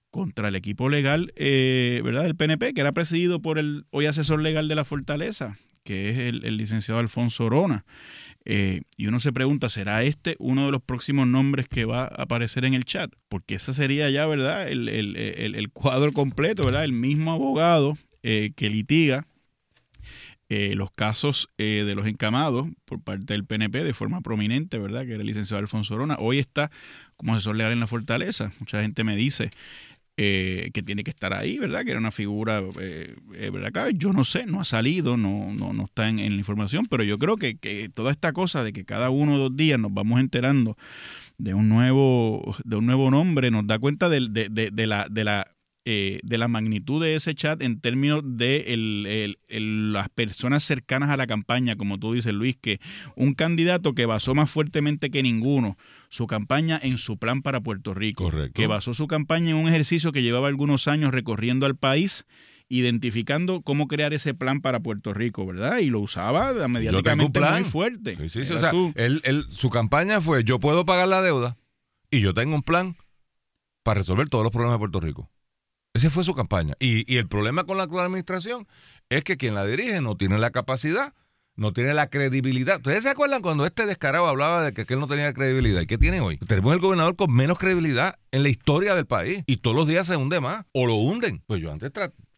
contra 0.09 0.47
el 0.47 0.55
equipo 0.55 0.87
legal, 0.89 1.33
eh, 1.35 2.01
¿verdad? 2.03 2.23
Del 2.23 2.35
PNP, 2.35 2.73
que 2.73 2.81
era 2.81 2.93
presidido 2.93 3.41
por 3.41 3.59
el 3.59 3.85
hoy 3.91 4.05
asesor 4.05 4.41
legal 4.41 4.67
de 4.69 4.75
la 4.75 4.85
Fortaleza, 4.85 5.57
que 5.85 6.09
es 6.09 6.17
el, 6.17 6.57
licenciado 6.57 6.99
Alfonso 6.99 7.45
Orona. 7.45 7.85
Eh, 8.43 8.81
y 8.97 9.07
uno 9.07 9.19
se 9.21 9.31
pregunta, 9.31 9.69
¿será 9.69 10.03
este 10.03 10.35
uno 10.39 10.65
de 10.65 10.71
los 10.71 10.81
próximos 10.81 11.25
nombres 11.27 11.67
que 11.69 11.85
va 11.85 12.03
a 12.03 12.23
aparecer 12.23 12.65
en 12.65 12.73
el 12.73 12.83
chat? 12.83 13.09
Porque 13.29 13.55
ese 13.55 13.73
sería 13.73 14.09
ya, 14.09 14.25
¿verdad? 14.25 14.67
El, 14.67 14.89
el- 14.89 15.15
el- 15.15 15.55
el 15.55 15.69
cuadro 15.69 16.11
completo, 16.11 16.63
¿verdad? 16.65 16.83
El 16.83 16.91
mismo 16.91 17.31
abogado 17.31 17.97
eh, 18.23 18.51
que 18.55 18.69
litiga 18.69 19.25
eh, 20.49 20.73
los 20.75 20.91
casos 20.91 21.49
eh, 21.57 21.83
de 21.87 21.95
los 21.95 22.05
encamados 22.05 22.67
por 22.85 23.01
parte 23.01 23.33
del 23.33 23.45
PNP 23.45 23.83
de 23.83 23.93
forma 23.95 24.21
prominente, 24.21 24.77
¿verdad? 24.77 25.05
Que 25.05 25.13
era 25.13 25.21
el 25.21 25.27
licenciado 25.27 25.59
Alfonso 25.59 25.95
Orona. 25.95 26.17
Hoy 26.19 26.37
está 26.37 26.69
como 27.17 27.33
asesor 27.33 27.55
legal 27.57 27.71
en 27.73 27.79
la 27.79 27.87
Fortaleza. 27.87 28.51
Mucha 28.59 28.81
gente 28.81 29.03
me 29.03 29.15
dice 29.15 29.49
eh, 30.17 30.71
que 30.73 30.81
tiene 30.83 31.03
que 31.03 31.09
estar 31.11 31.33
ahí, 31.33 31.57
¿verdad? 31.57 31.83
Que 31.83 31.91
era 31.91 31.99
una 31.99 32.11
figura, 32.11 32.61
eh, 32.79 33.15
eh, 33.33 33.49
¿verdad? 33.49 33.89
Yo 33.95 34.13
no 34.13 34.23
sé, 34.23 34.45
no 34.45 34.61
ha 34.61 34.63
salido, 34.63 35.17
no, 35.17 35.53
no, 35.53 35.73
no 35.73 35.85
está 35.85 36.07
en, 36.07 36.19
en 36.19 36.31
la 36.33 36.37
información, 36.37 36.85
pero 36.89 37.03
yo 37.03 37.17
creo 37.19 37.37
que, 37.37 37.57
que 37.57 37.89
toda 37.89 38.11
esta 38.11 38.31
cosa 38.33 38.63
de 38.63 38.71
que 38.73 38.85
cada 38.85 39.09
uno 39.09 39.35
o 39.35 39.37
dos 39.37 39.55
días 39.57 39.79
nos 39.79 39.93
vamos 39.93 40.19
enterando 40.19 40.77
de 41.37 41.53
un 41.53 41.67
nuevo, 41.67 42.55
de 42.63 42.75
un 42.77 42.85
nuevo 42.85 43.11
nombre, 43.11 43.51
nos 43.51 43.67
da 43.67 43.77
cuenta 43.79 44.07
del- 44.09 44.31
de, 44.31 44.47
de- 44.49 44.71
de 44.71 44.87
la, 44.87 45.07
de 45.09 45.23
la 45.25 45.47
eh, 45.87 46.19
de 46.23 46.37
la 46.39 46.47
magnitud 46.47 46.99
de 47.01 47.13
ese 47.15 47.35
chat 47.35 47.61
en 47.61 47.79
términos 47.79 48.21
de 48.25 48.73
el- 48.73 49.05
el- 49.05 49.37
el- 49.47 49.93
las 49.93 50.09
personas 50.09 50.63
cercanas 50.63 51.11
a 51.11 51.17
la 51.17 51.27
campaña, 51.27 51.75
como 51.75 51.99
tú 51.99 52.13
dices, 52.13 52.33
Luis, 52.33 52.57
que 52.59 52.79
un 53.15 53.35
candidato 53.35 53.93
que 53.93 54.07
basó 54.07 54.33
más 54.33 54.49
fuertemente 54.49 55.11
que 55.11 55.21
ninguno 55.21 55.77
su 56.09 56.25
campaña 56.25 56.79
en 56.81 56.97
su 56.97 57.17
plan 57.17 57.43
para 57.43 57.61
Puerto 57.61 57.93
Rico, 57.93 58.23
Correcto. 58.23 58.53
que 58.59 58.65
basó 58.67 58.93
su 58.95 59.05
campaña 59.07 59.51
en 59.51 59.57
un 59.57 59.67
ejercicio 59.67 60.11
que 60.11 60.23
llevaba 60.23 60.47
algunos 60.47 60.87
años 60.87 61.11
recorriendo 61.13 61.65
al 61.67 61.75
país 61.75 62.25
identificando 62.67 63.61
cómo 63.61 63.87
crear 63.87 64.13
ese 64.13 64.33
plan 64.33 64.59
para 64.61 64.79
Puerto 64.79 65.13
Rico, 65.13 65.45
¿verdad? 65.45 65.77
Y 65.79 65.89
lo 65.91 65.99
usaba 65.99 66.51
mediáticamente 66.67 67.39
muy 67.39 67.63
fuerte. 67.63 68.15
Sí, 68.27 68.43
sí, 68.43 68.53
o 68.53 68.59
sea, 68.59 68.71
su- 68.71 68.91
él- 68.95 69.21
él- 69.23 69.45
su 69.51 69.69
campaña 69.69 70.19
fue 70.19 70.43
yo 70.43 70.59
puedo 70.59 70.83
pagar 70.83 71.07
la 71.07 71.21
deuda 71.21 71.57
y 72.09 72.21
yo 72.21 72.33
tengo 72.33 72.55
un 72.55 72.63
plan 72.63 72.95
para 73.83 73.99
resolver 73.99 74.29
todos 74.29 74.43
los 74.43 74.51
problemas 74.51 74.75
de 74.75 74.79
Puerto 74.79 74.99
Rico. 74.99 75.29
Esa 75.95 76.09
fue 76.09 76.25
su 76.25 76.35
campaña. 76.35 76.75
Y, 76.77 77.15
el 77.15 77.29
problema 77.29 77.63
con 77.63 77.77
la 77.77 77.83
actual 77.83 78.05
administración 78.05 78.67
es 79.07 79.23
que 79.23 79.37
quien 79.37 79.55
la 79.55 79.65
dirige 79.65 80.01
no 80.01 80.17
tiene 80.17 80.37
la 80.37 80.51
capacidad, 80.51 81.13
no 81.55 81.71
tiene 81.71 81.93
la 81.93 82.09
credibilidad. 82.09 82.79
¿Ustedes 82.79 83.03
se 83.03 83.09
acuerdan 83.09 83.41
cuando 83.41 83.65
este 83.65 83.85
descarado 83.85 84.27
hablaba 84.27 84.61
de 84.61 84.73
que, 84.73 84.85
él 84.93 84.99
no 84.99 85.07
tenía 85.07 85.33
credibilidad? 85.33 85.79
¿Y 85.79 85.87
qué 85.87 85.97
tiene 85.97 86.19
hoy? 86.19 86.37
Tenemos 86.39 86.73
el 86.73 86.79
gobernador 86.79 87.15
con 87.15 87.31
menos 87.31 87.57
credibilidad 87.57 88.19
en 88.31 88.43
la 88.43 88.49
historia 88.49 88.93
del 88.93 89.05
país. 89.05 89.45
Y 89.47 89.57
todos 89.57 89.73
los 89.73 89.87
días 89.87 90.05
se 90.05 90.17
hunde 90.17 90.41
más. 90.41 90.65
O 90.73 90.85
lo 90.85 90.95
hunden. 90.95 91.41
Pues 91.47 91.61
yo 91.61 91.71
antes 91.71 91.93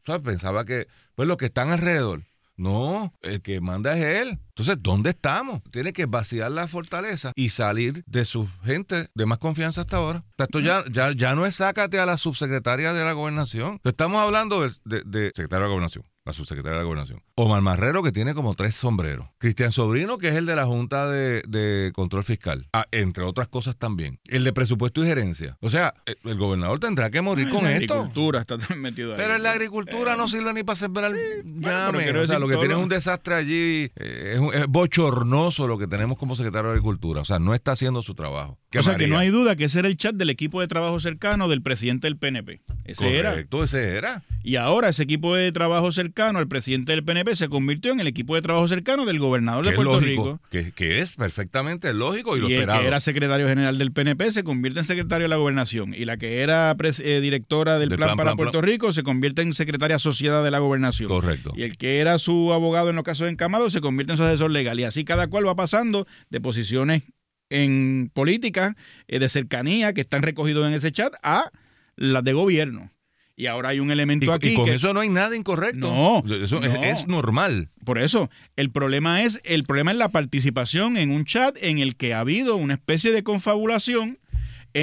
¿sabes? 0.05 0.21
pensaba 0.21 0.63
que 0.63 0.85
pues 1.15 1.27
los 1.27 1.37
que 1.37 1.45
están 1.45 1.71
alrededor. 1.71 2.25
No, 2.57 3.13
el 3.21 3.41
que 3.41 3.61
manda 3.61 3.95
es 3.95 4.03
él. 4.21 4.39
Entonces, 4.49 4.77
¿dónde 4.81 5.11
estamos? 5.11 5.61
Tiene 5.71 5.93
que 5.93 6.07
vaciar 6.07 6.51
la 6.51 6.67
fortaleza 6.67 7.31
y 7.35 7.49
salir 7.49 8.03
de 8.07 8.25
su 8.25 8.47
gente 8.63 9.09
de 9.13 9.25
más 9.27 9.37
confianza 9.37 9.81
hasta 9.81 9.97
ahora. 9.97 10.23
Esto 10.37 10.59
ya, 10.59 10.83
ya, 10.91 11.11
ya 11.11 11.35
no 11.35 11.45
es 11.45 11.55
sácate 11.55 11.99
a 11.99 12.07
la 12.07 12.17
subsecretaria 12.17 12.93
de 12.93 13.03
la 13.03 13.13
gobernación. 13.13 13.79
Estamos 13.83 14.21
hablando 14.21 14.61
de, 14.61 14.71
de, 14.85 15.03
de 15.05 15.27
secretaria 15.27 15.59
de 15.59 15.63
la 15.65 15.69
gobernación, 15.69 16.03
la 16.27 16.33
subsecretaria 16.33 16.73
de 16.77 16.83
la 16.83 16.85
gobernación. 16.85 17.21
Omar 17.35 17.61
Marrero, 17.61 18.03
que 18.03 18.11
tiene 18.11 18.33
como 18.33 18.53
tres 18.53 18.75
sombreros. 18.75 19.27
Cristian 19.37 19.71
Sobrino, 19.71 20.17
que 20.17 20.27
es 20.29 20.35
el 20.35 20.45
de 20.45 20.55
la 20.55 20.65
Junta 20.65 21.07
de, 21.09 21.41
de 21.47 21.91
Control 21.95 22.23
Fiscal. 22.23 22.67
Ah, 22.73 22.85
entre 22.91 23.23
otras 23.23 23.47
cosas 23.47 23.75
también. 23.77 24.19
El 24.25 24.43
de 24.43 24.53
presupuesto 24.53 25.03
y 25.03 25.07
gerencia. 25.07 25.57
O 25.61 25.69
sea, 25.69 25.93
el, 26.05 26.17
el 26.23 26.37
gobernador 26.37 26.79
tendrá 26.79 27.09
que 27.09 27.21
morir 27.21 27.49
con 27.49 27.63
la 27.63 27.75
esto. 27.75 27.93
agricultura 27.95 28.41
está 28.41 28.57
tan 28.57 28.79
metido 28.81 29.11
ahí. 29.13 29.17
Pero 29.17 29.35
en 29.35 29.43
la 29.43 29.51
agricultura 29.51 30.15
no 30.15 30.27
sirve 30.27 30.53
ni 30.53 30.63
para 30.63 30.75
sembrar 30.75 31.11
llame. 31.11 32.03
quiero 32.03 32.21
O 32.21 32.27
sea, 32.27 32.39
lo 32.39 32.47
que 32.47 32.57
tiene 32.57 32.73
es 32.75 32.79
un 32.79 32.89
desastre 32.89 33.33
allí. 33.35 33.91
eh, 33.95 34.31
es, 34.35 34.39
un- 34.39 34.53
es 34.53 34.67
bochornoso 34.67 35.67
lo 35.67 35.77
que 35.77 35.87
tenemos 35.87 36.17
como 36.17 36.35
secretario 36.35 36.67
de 36.69 36.71
Agricultura. 36.73 37.21
O 37.21 37.25
sea, 37.25 37.39
no 37.39 37.53
está 37.53 37.71
haciendo 37.71 38.01
su 38.01 38.13
trabajo. 38.15 38.57
O 38.77 38.81
sea 38.83 38.95
que 38.97 39.07
no 39.07 39.17
hay 39.17 39.29
duda 39.29 39.55
que 39.55 39.65
ese 39.65 39.79
era 39.79 39.87
el 39.87 39.95
chat 39.97 40.15
del 40.15 40.29
equipo 40.29 40.59
de 40.61 40.67
trabajo 40.67 40.99
cercano 40.99 41.47
del 41.47 41.61
presidente 41.61 42.07
del 42.07 42.17
PNP. 42.17 42.61
Ese 42.85 43.17
era. 43.17 43.31
Correcto, 43.31 43.63
ese 43.63 43.95
era. 43.97 44.23
Y 44.43 44.55
ahora 44.55 44.89
ese 44.89 45.03
equipo 45.03 45.35
de 45.35 45.51
trabajo 45.51 45.91
cercano, 45.91 46.39
el 46.39 46.47
presidente 46.47 46.91
del 46.93 47.03
PNP, 47.03 47.35
se 47.35 47.49
convirtió 47.49 47.91
en 47.91 47.99
el 47.99 48.07
equipo 48.07 48.35
de 48.35 48.41
trabajo 48.41 48.67
cercano 48.67 49.05
del 49.05 49.19
gobernador 49.19 49.63
Que 49.65 49.71
de 49.71 49.75
Puerto 49.75 49.99
lógico. 49.99 50.23
Rico. 50.23 50.39
Que, 50.49 50.71
que 50.71 50.99
es 51.01 51.15
perfectamente 51.15 51.93
lógico 51.93 52.35
y 52.37 52.39
lo 52.41 52.49
Y 52.49 52.53
el 52.53 52.59
esperado. 52.61 52.81
que 52.81 52.87
era 52.87 52.99
secretario 52.99 53.47
general 53.47 53.77
del 53.77 53.91
PNP 53.91 54.31
se 54.31 54.43
convierte 54.43 54.79
en 54.79 54.85
secretario 54.85 55.25
de 55.25 55.29
la 55.29 55.35
gobernación. 55.37 55.93
Y 55.93 56.05
la 56.05 56.17
que 56.17 56.41
era 56.41 56.75
pres- 56.77 57.01
eh, 57.03 57.19
directora 57.21 57.79
del 57.79 57.89
Del 57.89 57.97
plan, 57.97 58.07
plan, 58.09 58.17
para 58.17 58.27
plan, 58.31 58.37
Puerto 58.37 58.61
Rico 58.61 58.91
se 58.93 59.03
convierte 59.03 59.41
en 59.41 59.53
secretaria 59.53 59.95
asociada 59.97 60.43
de 60.43 60.51
la 60.51 60.59
gobernación. 60.59 61.09
Correcto. 61.09 61.53
Y 61.55 61.63
el 61.63 61.77
que 61.77 61.99
era 61.99 62.17
su 62.19 62.53
abogado 62.53 62.89
en 62.89 62.95
los 62.95 63.03
casos 63.05 63.25
de 63.25 63.31
encamado 63.31 63.69
se 63.69 63.81
convierte 63.81 64.13
en 64.13 64.17
su 64.17 64.23
asesor 64.23 64.51
legal. 64.51 64.79
Y 64.79 64.83
así 64.85 65.03
cada 65.03 65.27
cual 65.27 65.45
va 65.47 65.55
pasando 65.55 66.07
de 66.29 66.39
posiciones 66.41 67.03
en 67.49 68.11
política, 68.13 68.75
eh, 69.07 69.19
de 69.19 69.29
cercanía, 69.29 69.93
que 69.93 70.01
están 70.01 70.23
recogidos 70.23 70.67
en 70.67 70.73
ese 70.73 70.91
chat, 70.91 71.13
a 71.23 71.51
las 71.95 72.23
de 72.23 72.33
gobierno. 72.33 72.91
Y 73.39 73.45
ahora 73.45 73.69
hay 73.69 73.79
un 73.79 73.91
elemento 73.91 74.25
Y, 74.25 74.29
aquí 74.29 74.49
y 74.49 74.55
con 74.55 74.65
que... 74.65 74.75
eso 74.75 74.93
no 74.93 74.99
hay 74.99 75.09
nada 75.09 75.35
incorrecto. 75.35 75.93
No, 75.93 76.23
Eso 76.35 76.59
es-. 76.63 77.01
Es, 77.01 77.07
normal. 77.07 77.69
Por 77.85 77.99
eso, 77.99 78.31
el 78.55 78.71
problema 78.71 79.21
es 79.23 79.39
el 79.43 79.63
problema 79.63 79.91
es 79.91 79.97
la 79.97 80.09
participación 80.09 80.97
en 80.97 81.11
un 81.11 81.23
chat 81.23 81.55
en 81.61 81.77
el 81.77 81.95
que 81.95 82.15
ha 82.15 82.21
habido 82.21 82.55
una 82.55 82.73
especie 82.73 83.11
de 83.11 83.23
confabulación 83.23 84.17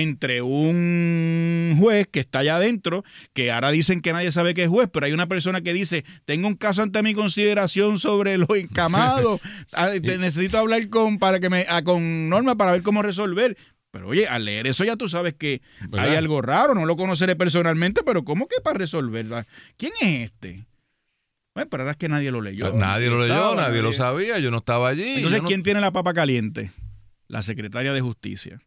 entre 0.00 0.42
un 0.42 1.76
juez 1.78 2.06
que 2.10 2.20
está 2.20 2.40
allá 2.40 2.56
adentro, 2.56 3.04
que 3.32 3.50
ahora 3.52 3.70
dicen 3.70 4.00
que 4.00 4.12
nadie 4.12 4.32
sabe 4.32 4.54
que 4.54 4.64
es 4.64 4.68
juez, 4.68 4.88
pero 4.92 5.06
hay 5.06 5.12
una 5.12 5.26
persona 5.26 5.60
que 5.60 5.72
dice, 5.72 6.04
tengo 6.24 6.48
un 6.48 6.56
caso 6.56 6.82
ante 6.82 7.02
mi 7.02 7.14
consideración 7.14 7.98
sobre 7.98 8.38
los 8.38 8.48
encamados, 8.56 9.40
ah, 9.72 9.90
necesito 10.02 10.58
hablar 10.58 10.88
con 10.88 11.18
para 11.18 11.40
que 11.40 11.50
me 11.50 11.66
ah, 11.68 11.82
con 11.82 12.28
Norma 12.28 12.56
para 12.56 12.72
ver 12.72 12.82
cómo 12.82 13.02
resolver. 13.02 13.56
Pero 13.90 14.08
oye, 14.08 14.26
al 14.26 14.44
leer 14.44 14.66
eso 14.66 14.84
ya 14.84 14.96
tú 14.96 15.08
sabes 15.08 15.34
que 15.34 15.62
¿Verdad? 15.88 16.10
hay 16.10 16.16
algo 16.16 16.42
raro, 16.42 16.74
no 16.74 16.84
lo 16.84 16.96
conoceré 16.96 17.36
personalmente, 17.36 18.02
pero 18.04 18.24
¿cómo 18.24 18.48
que 18.48 18.56
para 18.60 18.78
resolverla? 18.78 19.46
¿Quién 19.76 19.92
es 20.00 20.24
este? 20.30 20.66
Bueno, 21.54 21.70
pero 21.70 21.84
ahora 21.84 21.92
es 21.92 21.96
que 21.98 22.08
nadie 22.08 22.32
lo 22.32 22.40
leyó. 22.40 22.72
nadie 22.74 23.08
lo 23.08 23.20
leyó, 23.20 23.34
Estaba, 23.34 23.54
nadie 23.68 23.82
lo 23.82 23.92
sabía, 23.92 24.40
yo 24.40 24.50
no 24.50 24.56
estaba 24.58 24.88
allí. 24.88 25.06
Entonces, 25.18 25.42
no- 25.42 25.46
¿quién 25.46 25.62
tiene 25.62 25.80
la 25.80 25.92
papa 25.92 26.12
caliente? 26.12 26.72
La 27.28 27.42
secretaria 27.42 27.92
de 27.92 28.00
Justicia, 28.00 28.58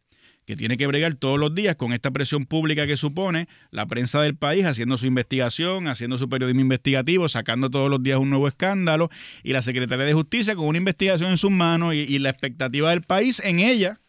que 0.48 0.56
tiene 0.56 0.78
que 0.78 0.86
bregar 0.86 1.14
todos 1.16 1.38
los 1.38 1.54
días 1.54 1.76
con 1.76 1.92
esta 1.92 2.10
presión 2.10 2.46
pública 2.46 2.86
que 2.86 2.96
supone 2.96 3.48
la 3.70 3.84
prensa 3.84 4.22
del 4.22 4.34
país 4.34 4.64
haciendo 4.64 4.96
su 4.96 5.04
investigación, 5.04 5.88
haciendo 5.88 6.16
su 6.16 6.26
periodismo 6.30 6.62
investigativo, 6.62 7.28
sacando 7.28 7.68
todos 7.68 7.90
los 7.90 8.02
días 8.02 8.18
un 8.18 8.30
nuevo 8.30 8.48
escándalo, 8.48 9.10
y 9.42 9.52
la 9.52 9.60
secretaria 9.60 10.06
de 10.06 10.14
Justicia 10.14 10.56
con 10.56 10.64
una 10.64 10.78
investigación 10.78 11.28
en 11.32 11.36
sus 11.36 11.50
manos 11.50 11.92
y, 11.92 11.98
y 11.98 12.18
la 12.18 12.30
expectativa 12.30 12.88
del 12.88 13.02
país 13.02 13.42
en 13.44 13.58
ella. 13.58 14.00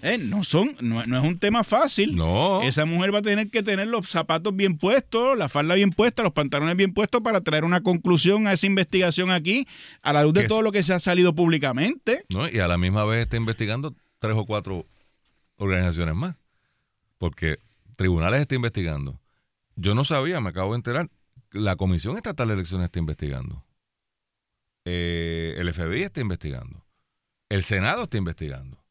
Eh, 0.00 0.16
no 0.16 0.44
son, 0.44 0.76
no, 0.80 1.04
no 1.06 1.18
es 1.18 1.24
un 1.24 1.40
tema 1.40 1.64
fácil. 1.64 2.14
No. 2.14 2.62
Esa 2.62 2.84
mujer 2.84 3.12
va 3.12 3.18
a 3.18 3.22
tener 3.22 3.50
que 3.50 3.64
tener 3.64 3.88
los 3.88 4.08
zapatos 4.08 4.54
bien 4.54 4.78
puestos, 4.78 5.36
la 5.36 5.48
falda 5.48 5.74
bien 5.74 5.90
puesta, 5.90 6.22
los 6.22 6.32
pantalones 6.32 6.76
bien 6.76 6.94
puestos 6.94 7.20
para 7.20 7.40
traer 7.40 7.64
una 7.64 7.80
conclusión 7.82 8.46
a 8.46 8.52
esa 8.52 8.66
investigación 8.66 9.32
aquí, 9.32 9.66
a 10.02 10.12
la 10.12 10.22
luz 10.22 10.34
de 10.34 10.44
todo 10.46 10.58
es- 10.58 10.64
lo 10.64 10.70
que 10.70 10.84
se 10.84 10.92
ha 10.94 11.00
salido 11.00 11.34
públicamente. 11.34 12.24
¿no? 12.28 12.48
Y 12.48 12.60
a 12.60 12.68
la 12.68 12.78
misma 12.78 13.04
vez 13.04 13.22
está 13.22 13.36
investigando 13.36 13.92
tres 14.20 14.34
o 14.36 14.44
cuatro 14.46 14.86
organizaciones 15.62 16.14
más. 16.14 16.36
Porque 17.18 17.58
tribunales 17.96 18.40
está 18.40 18.54
investigando. 18.54 19.20
Yo 19.76 19.94
no 19.94 20.04
sabía, 20.04 20.40
me 20.40 20.50
acabo 20.50 20.72
de 20.72 20.76
enterar. 20.76 21.08
La 21.50 21.76
Comisión 21.76 22.16
Estatal 22.16 22.48
de 22.48 22.54
Elecciones 22.54 22.86
está 22.86 22.98
investigando. 22.98 23.64
Eh, 24.84 25.54
el 25.58 25.72
FBI 25.72 26.02
está 26.02 26.20
investigando. 26.20 26.84
El 27.48 27.62
Senado 27.62 28.04
está 28.04 28.16
investigando. 28.16 28.82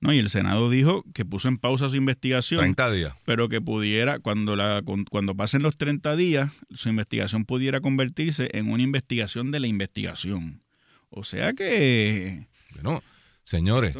No, 0.00 0.12
y 0.12 0.18
el 0.18 0.28
Senado 0.28 0.68
dijo 0.68 1.04
que 1.14 1.24
puso 1.24 1.48
en 1.48 1.56
pausa 1.56 1.88
su 1.88 1.96
investigación. 1.96 2.60
30 2.60 2.90
días. 2.90 3.14
Pero 3.24 3.48
que 3.48 3.62
pudiera, 3.62 4.18
cuando, 4.18 4.54
la, 4.54 4.82
cuando 5.10 5.34
pasen 5.34 5.62
los 5.62 5.78
30 5.78 6.16
días, 6.16 6.52
su 6.70 6.90
investigación 6.90 7.46
pudiera 7.46 7.80
convertirse 7.80 8.50
en 8.52 8.70
una 8.70 8.82
investigación 8.82 9.50
de 9.52 9.60
la 9.60 9.68
investigación. 9.68 10.62
O 11.08 11.24
sea 11.24 11.54
que. 11.54 12.46
Bueno, 12.74 13.02
señores, 13.42 13.96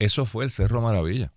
eso 0.00 0.26
fue 0.26 0.44
el 0.44 0.50
Cerro 0.50 0.80
Maravilla. 0.80 1.32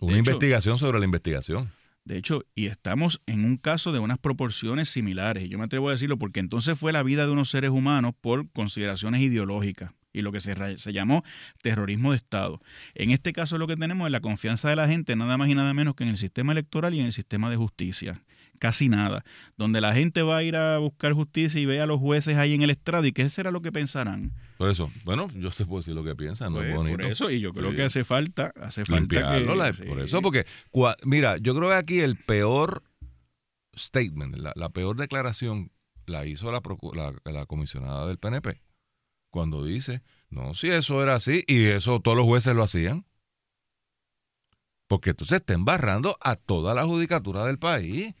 Una 0.00 0.12
De 0.14 0.20
hecho- 0.20 0.30
investigación 0.30 0.78
sobre 0.78 0.98
la 0.98 1.04
investigación. 1.04 1.72
De 2.04 2.18
hecho, 2.18 2.44
y 2.54 2.66
estamos 2.66 3.22
en 3.26 3.44
un 3.46 3.56
caso 3.56 3.90
de 3.90 3.98
unas 3.98 4.18
proporciones 4.18 4.90
similares. 4.90 5.44
Y 5.44 5.48
yo 5.48 5.56
me 5.58 5.64
atrevo 5.64 5.88
a 5.88 5.92
decirlo 5.92 6.18
porque 6.18 6.40
entonces 6.40 6.78
fue 6.78 6.92
la 6.92 7.02
vida 7.02 7.24
de 7.24 7.32
unos 7.32 7.48
seres 7.48 7.70
humanos 7.70 8.12
por 8.20 8.50
consideraciones 8.50 9.22
ideológicas 9.22 9.92
y 10.14 10.22
lo 10.22 10.32
que 10.32 10.40
se, 10.40 10.78
se 10.78 10.92
llamó 10.94 11.22
terrorismo 11.60 12.12
de 12.12 12.16
Estado. 12.16 12.60
En 12.94 13.10
este 13.10 13.34
caso 13.34 13.58
lo 13.58 13.66
que 13.66 13.76
tenemos 13.76 14.06
es 14.06 14.12
la 14.12 14.20
confianza 14.20 14.70
de 14.70 14.76
la 14.76 14.88
gente 14.88 15.14
nada 15.16 15.36
más 15.36 15.50
y 15.50 15.54
nada 15.54 15.74
menos 15.74 15.94
que 15.94 16.04
en 16.04 16.10
el 16.10 16.16
sistema 16.16 16.52
electoral 16.52 16.94
y 16.94 17.00
en 17.00 17.06
el 17.06 17.12
sistema 17.12 17.50
de 17.50 17.56
justicia. 17.56 18.22
Casi 18.60 18.88
nada. 18.88 19.24
Donde 19.58 19.80
la 19.80 19.92
gente 19.94 20.22
va 20.22 20.36
a 20.38 20.42
ir 20.44 20.54
a 20.56 20.78
buscar 20.78 21.12
justicia 21.12 21.60
y 21.60 21.66
ve 21.66 21.80
a 21.80 21.86
los 21.86 21.98
jueces 21.98 22.38
ahí 22.38 22.54
en 22.54 22.62
el 22.62 22.70
estrado 22.70 23.04
y 23.04 23.12
qué 23.12 23.28
será 23.28 23.50
lo 23.50 23.60
que 23.60 23.72
pensarán. 23.72 24.32
Por 24.56 24.70
eso, 24.70 24.90
bueno, 25.04 25.28
yo 25.34 25.50
te 25.50 25.66
puedo 25.66 25.80
decir 25.80 25.94
lo 25.94 26.04
que 26.04 26.14
piensan, 26.14 26.52
no 26.52 26.60
es 26.62 26.66
Pues, 26.66 26.76
bonito. 26.76 26.96
por 26.98 27.06
eso, 27.12 27.30
y 27.30 27.40
yo 27.40 27.52
creo 27.52 27.70
Sí. 27.70 27.76
que 27.76 27.82
hace 27.82 28.04
falta, 28.04 28.52
hace 28.62 28.84
falta 28.84 29.00
Limpiarlo, 29.00 29.52
que... 29.52 29.58
la- 29.58 29.72
sí. 29.72 29.82
por 29.82 30.00
eso, 30.00 30.22
porque, 30.22 30.46
cua- 30.70 30.94
mira, 31.04 31.36
yo 31.38 31.54
creo 31.56 31.68
que 31.70 31.74
aquí 31.74 32.00
el 32.00 32.16
peor 32.16 32.84
statement, 33.76 34.36
la, 34.36 34.52
la 34.54 34.68
peor 34.68 34.96
declaración 34.96 35.70
la 36.06 36.24
hizo 36.26 36.52
la, 36.52 36.60
la, 36.94 37.32
la 37.32 37.46
comisionada 37.46 38.06
del 38.06 38.18
PNP, 38.18 38.60
cuando 39.34 39.64
dice, 39.64 40.00
no, 40.30 40.54
si 40.54 40.68
eso 40.68 41.02
era 41.02 41.16
así, 41.16 41.42
y 41.48 41.64
eso 41.64 41.98
todos 42.00 42.16
los 42.16 42.24
jueces 42.26 42.54
lo 42.54 42.62
hacían. 42.62 43.04
Porque 44.86 45.10
entonces 45.10 45.40
está 45.40 45.54
embarrando 45.54 46.16
a 46.20 46.36
toda 46.36 46.72
la 46.72 46.84
judicatura 46.84 47.44
del 47.44 47.58
país. 47.58 48.14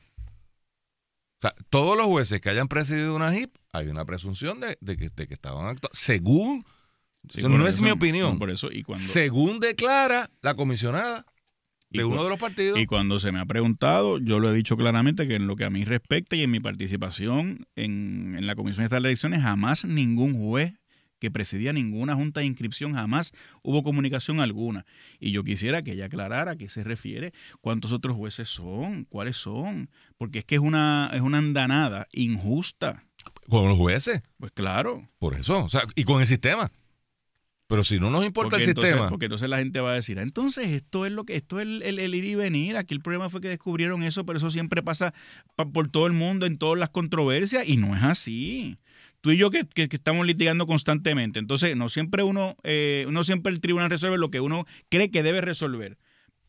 O 1.38 1.40
sea, 1.42 1.54
todos 1.70 1.96
los 1.96 2.06
jueces 2.06 2.40
que 2.40 2.50
hayan 2.50 2.66
presidido 2.68 3.14
una 3.14 3.32
HIP, 3.36 3.54
hay 3.72 3.86
una 3.88 4.04
presunción 4.04 4.58
de, 4.60 4.76
de 4.80 4.96
que, 4.96 5.10
de 5.10 5.28
que 5.28 5.34
estaban 5.34 5.66
actuando, 5.66 5.90
según, 5.92 6.64
Sí, 7.30 7.38
eso 7.38 7.48
no 7.48 7.66
es 7.66 7.80
mi 7.80 7.90
opinión, 7.90 8.38
Por 8.38 8.50
eso, 8.50 8.70
y 8.72 8.82
cuando... 8.82 9.02
según 9.04 9.60
declara 9.60 10.30
la 10.42 10.54
comisionada 10.56 11.24
de 11.90 12.02
cu- 12.02 12.08
uno 12.10 12.24
de 12.24 12.28
los 12.30 12.38
partidos. 12.38 12.78
Y 12.80 12.86
cuando 12.86 13.18
se 13.18 13.30
me 13.30 13.38
ha 13.40 13.46
preguntado, 13.46 14.18
yo 14.18 14.40
lo 14.40 14.50
he 14.50 14.54
dicho 14.56 14.76
claramente 14.76 15.28
que 15.28 15.36
en 15.36 15.46
lo 15.46 15.54
que 15.56 15.64
a 15.64 15.70
mí 15.70 15.84
respecta 15.84 16.34
y 16.34 16.42
en 16.42 16.50
mi 16.50 16.60
participación 16.60 17.66
en, 17.76 18.34
en 18.36 18.46
la 18.46 18.56
Comisión 18.56 18.82
de 18.82 18.86
estas 18.86 18.98
elecciones, 18.98 19.40
jamás 19.42 19.84
ningún 19.84 20.34
juez 20.38 20.74
que 21.24 21.30
presidía 21.30 21.72
ninguna 21.72 22.14
junta 22.14 22.40
de 22.40 22.46
inscripción, 22.46 22.92
jamás 22.92 23.32
hubo 23.62 23.82
comunicación 23.82 24.40
alguna. 24.40 24.84
Y 25.18 25.30
yo 25.32 25.42
quisiera 25.42 25.80
que 25.82 25.92
ella 25.92 26.04
aclarara 26.04 26.52
a 26.52 26.56
qué 26.56 26.68
se 26.68 26.84
refiere, 26.84 27.32
cuántos 27.62 27.92
otros 27.92 28.14
jueces 28.14 28.50
son, 28.50 29.04
cuáles 29.06 29.38
son, 29.38 29.88
porque 30.18 30.40
es 30.40 30.44
que 30.44 30.56
es 30.56 30.60
una, 30.60 31.10
es 31.14 31.22
una 31.22 31.38
andanada 31.38 32.06
injusta. 32.12 33.04
Con 33.48 33.68
los 33.68 33.78
jueces, 33.78 34.22
Pues 34.36 34.52
claro. 34.52 35.08
por 35.18 35.32
eso. 35.34 35.64
O 35.64 35.68
sea, 35.70 35.84
y 35.94 36.04
con 36.04 36.20
el 36.20 36.26
sistema. 36.26 36.70
Pero 37.66 37.82
si 37.82 37.98
no 37.98 38.10
nos 38.10 38.24
importa 38.26 38.50
Porque 38.50 38.64
el 38.64 38.68
entonces, 38.70 38.90
sistema. 38.92 39.08
porque 39.08 39.24
entonces 39.24 39.48
la 39.48 39.56
gente 39.58 39.80
va 39.80 39.92
a 39.92 39.94
decir, 39.94 40.18
"Ah, 40.18 40.22
entonces 40.22 40.68
esto 40.68 41.06
es 41.06 41.12
lo 41.12 41.24
que, 41.24 41.36
esto 41.36 41.58
es 41.60 41.66
el, 41.66 41.82
el- 41.82 41.98
el 41.98 42.14
ir 42.14 42.24
y 42.26 42.34
venir. 42.34 42.76
Aquí 42.76 42.92
el 42.94 43.00
problema 43.00 43.30
fue 43.30 43.40
que 43.40 43.48
descubrieron 43.48 44.02
eso, 44.02 44.26
pero 44.26 44.36
eso 44.36 44.50
siempre 44.50 44.82
pasa 44.82 45.14
pa- 45.56 45.64
por 45.64 45.88
todo 45.88 46.06
el 46.06 46.12
mundo, 46.12 46.44
en 46.44 46.58
todas 46.58 46.78
las 46.78 46.90
controversias, 46.90 47.66
y 47.66 47.78
no 47.78 47.96
es 47.96 48.02
así. 48.02 48.76
Tú 49.24 49.30
y 49.30 49.38
yo 49.38 49.50
que, 49.50 49.64
que- 49.66 49.88
estamos 49.90 50.26
litigando 50.26 50.66
constantemente. 50.66 51.38
Entonces, 51.38 51.74
no 51.78 51.88
siempre 51.88 52.22
uno, 52.22 52.58
eh, 52.62 53.06
no 53.08 53.24
siempre 53.24 53.50
el 53.54 53.60
tribunal 53.62 53.88
resuelve 53.88 54.18
lo 54.18 54.30
que 54.30 54.40
uno 54.40 54.66
cree 54.90 55.10
que 55.10 55.22
debe 55.22 55.40
resolver. 55.40 55.96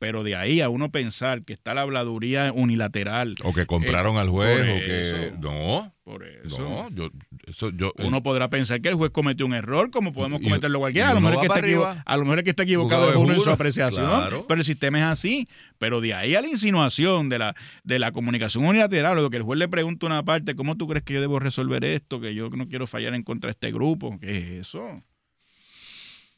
Pero 0.06 0.22
de 0.24 0.36
ahí 0.36 0.62
a 0.62 0.70
uno 0.70 0.92
pensar 0.92 1.42
que 1.42 1.52
está 1.54 1.74
la 1.74 1.82
habladuría 1.82 2.52
unilateral. 2.54 3.34
O 3.44 3.54
que 3.56 3.66
compraron 3.66 4.18
Eh, 4.18 4.20
al 4.20 4.30
juez, 4.30 4.60
o 4.62 4.86
que. 4.86 5.02
eso. 5.02 5.38
No, 5.40 5.96
Por 6.04 6.24
eso. 6.24 6.60
no, 6.62 6.90
yo. 6.92 7.10
Eso, 7.48 7.72
yo 7.72 7.92
Uno 7.98 8.22
podrá 8.22 8.48
pensar 8.52 8.82
que 8.82 8.90
el 8.90 8.94
juez 8.94 9.10
cometió 9.10 9.48
un 9.48 9.56
error, 9.56 9.90
como 9.90 10.14
podemos 10.14 10.42
cometerlo 10.42 10.78
cualquiera. 10.78 11.10
A 11.10 11.14
lo, 11.16 11.22
mejor 11.22 11.40
que 11.40 11.48
está 11.48 11.58
arriba. 11.58 12.04
a 12.06 12.18
lo 12.18 12.24
mejor 12.24 12.44
que 12.44 12.52
está 12.52 12.62
equivocado 12.62 13.20
uno 13.20 13.34
en 13.34 13.42
su 13.42 13.50
apreciación, 13.50 14.06
Claro. 14.06 14.46
pero 14.48 14.60
el 14.60 14.64
sistema 14.66 15.00
es 15.00 15.06
así. 15.06 15.48
Pero 15.80 16.02
de 16.02 16.14
ahí 16.14 16.36
a 16.36 16.42
la 16.42 16.50
insinuación 16.50 17.28
de 17.30 17.40
la, 17.40 17.56
de 17.84 17.98
la 17.98 18.12
comunicación 18.12 18.64
unilateral, 18.64 19.18
o 19.18 19.24
de 19.24 19.30
que 19.32 19.38
el 19.38 19.44
juez 19.44 19.58
le 19.58 19.68
pregunta 19.68 20.06
una 20.06 20.22
parte, 20.24 20.56
¿cómo 20.56 20.78
tú 20.78 20.88
crees 20.88 21.04
que 21.04 21.16
yo 21.16 21.22
debo 21.22 21.40
resolver 21.40 21.84
esto? 21.84 22.22
Que 22.22 22.36
yo 22.36 22.52
no 22.52 22.68
quiero 22.68 22.86
fallar 22.86 23.16
en 23.16 23.24
contra 23.24 23.48
de 23.48 23.54
este 23.54 23.72
grupo. 23.72 24.20
¿Qué 24.22 24.38
es 24.60 24.68
eso? 24.68 25.02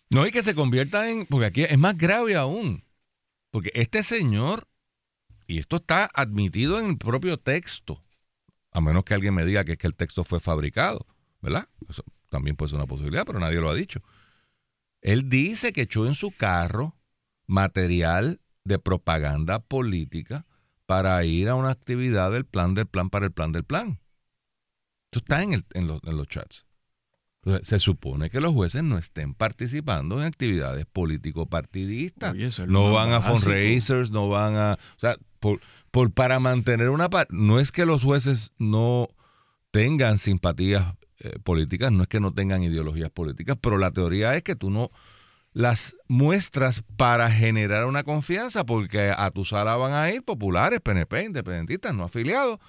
No, 0.10 0.26
y 0.26 0.32
que 0.32 0.41
se 0.41 0.56
convierta 0.56 1.10
en. 1.12 1.26
Porque 1.26 1.48
aquí 1.48 1.63
es 1.63 1.78
más 1.78 1.98
grave 1.98 2.36
aún. 2.36 2.82
Porque 3.52 3.72
este 3.74 4.04
señor, 4.04 4.68
y 5.48 5.60
esto 5.60 5.78
está 5.78 6.10
admitido 6.14 6.80
en 6.80 6.88
el 6.88 6.98
propio 6.98 7.38
texto, 7.38 8.04
a 8.72 8.82
menos 8.82 9.04
que 9.06 9.14
alguien 9.14 9.34
me 9.34 9.46
diga 9.46 9.64
que 9.66 9.74
es 9.74 9.78
que 9.78 9.88
el 9.88 9.96
texto 9.96 10.24
fue 10.24 10.40
fabricado, 10.40 11.08
¿verdad? 11.42 11.68
Eso 11.90 12.04
también 12.30 12.56
puede 12.56 12.70
ser 12.70 12.78
una 12.78 12.88
posibilidad, 12.88 13.26
pero 13.26 13.40
nadie 13.40 13.60
lo 13.62 13.70
ha 13.70 13.76
dicho. 13.76 14.02
Él 15.02 15.30
dice 15.30 15.74
que 15.74 15.84
echó 15.84 16.06
en 16.06 16.16
su 16.16 16.32
carro 16.32 16.96
material 17.48 18.42
de 18.66 18.78
propaganda 18.78 19.60
política 19.60 20.46
para 20.86 21.24
ir 21.24 21.50
a 21.50 21.56
una 21.56 21.70
actividad 21.72 22.32
del 22.32 22.46
plan 22.46 22.74
del 22.74 22.88
plan 22.88 23.10
para 23.10 23.26
el 23.26 23.32
plan 23.32 23.52
del 23.52 23.64
plan. 23.64 24.00
Esto 25.06 25.20
está 25.20 25.42
en, 25.42 25.54
el- 25.54 25.66
en 25.74 25.88
los, 25.88 26.04
en 26.04 26.18
los 26.18 26.28
chats. 26.28 26.66
Entonces, 27.48 27.68
se 27.70 27.80
supone 27.80 28.30
que 28.30 28.42
los 28.42 28.54
jueces 28.54 28.84
no 28.84 28.98
estén 28.98 29.34
participando 29.34 30.20
en 30.20 30.28
actividades 30.28 30.86
político-partidistas. 30.86 32.36
Es 32.36 32.60
No 32.68 32.92
van 32.92 33.14
a 33.14 33.22
fundraisers, 33.22 34.12
no 34.12 34.28
van 34.28 34.56
a... 34.56 34.74
O 34.74 35.00
sea, 35.00 35.18
por, 35.40 35.62
por- 35.92 36.12
para 36.12 36.40
mantener 36.40 36.90
una... 36.90 37.10
No 37.30 37.60
es 37.60 37.72
que 37.72 37.86
los 37.86 38.04
jueces 38.04 38.52
no 38.58 39.08
tengan 39.72 40.18
simpatías 40.18 40.96
eh, 41.20 41.40
políticas, 41.44 41.92
no 41.92 42.04
es 42.04 42.10
que 42.10 42.20
no 42.20 42.34
tengan 42.34 42.64
ideologías 42.64 43.12
políticas, 43.12 43.58
pero 43.62 43.78
la 43.78 43.92
teoría 43.92 44.36
es 44.36 44.44
que 44.44 44.56
tú 44.56 44.70
no 44.70 44.92
las 45.54 45.98
muestras 46.08 46.84
para 46.98 47.32
generar 47.32 47.86
una 47.86 48.04
confianza, 48.04 48.66
porque 48.66 49.12
a 49.16 49.32
tu 49.32 49.46
sala 49.46 49.76
van 49.78 49.94
a 49.94 50.12
ir 50.12 50.22
populares, 50.22 50.82
PNP, 50.82 51.24
independentistas, 51.24 51.96
no 51.96 52.04
afiliados, 52.04 52.60